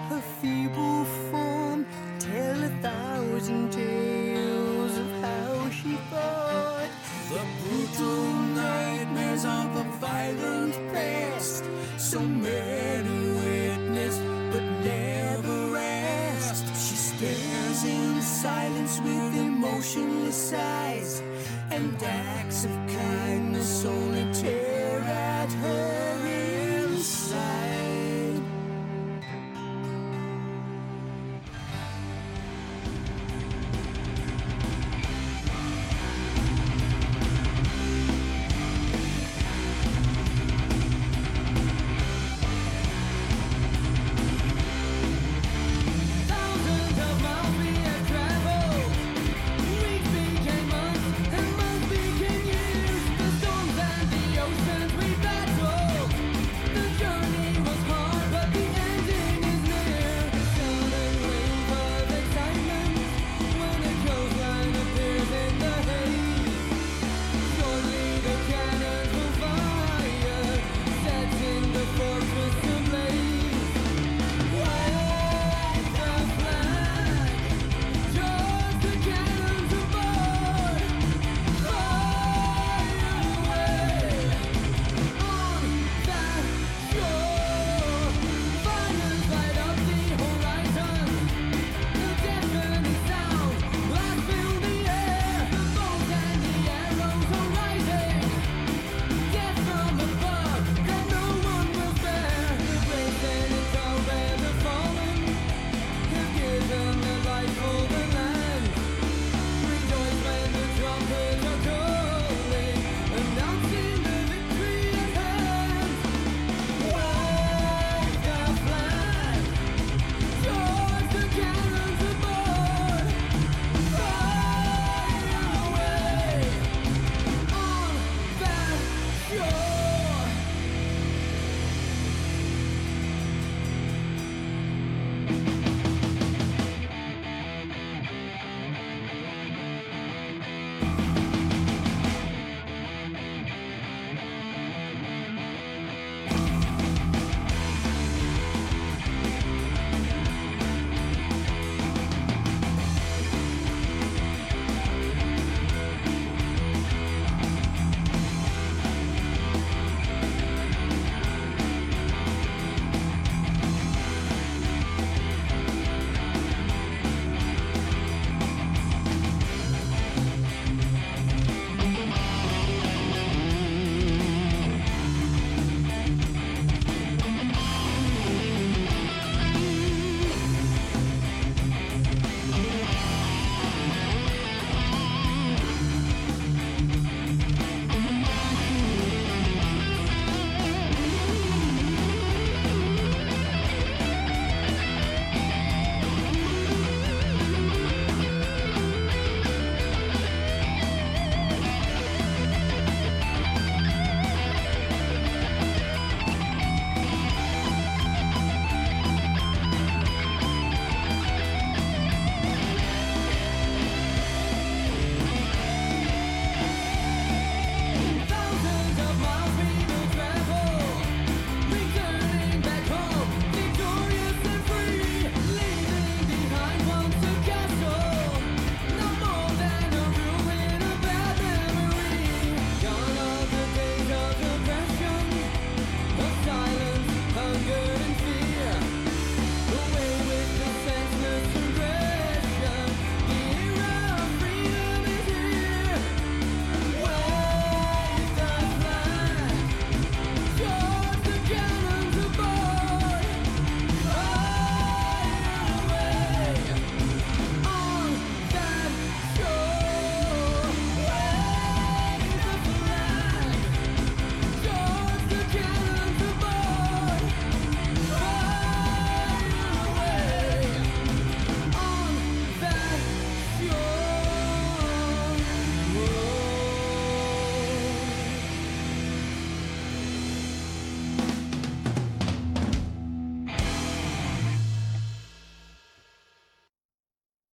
silence 18.41 19.01
with 19.01 19.35
emotionless 19.35 20.53
eyes 20.53 21.21
and 21.71 22.01
acts 22.01 22.63
of 22.63 22.71
kindness 22.87 23.83
only 23.83 24.33
tears. 24.33 24.68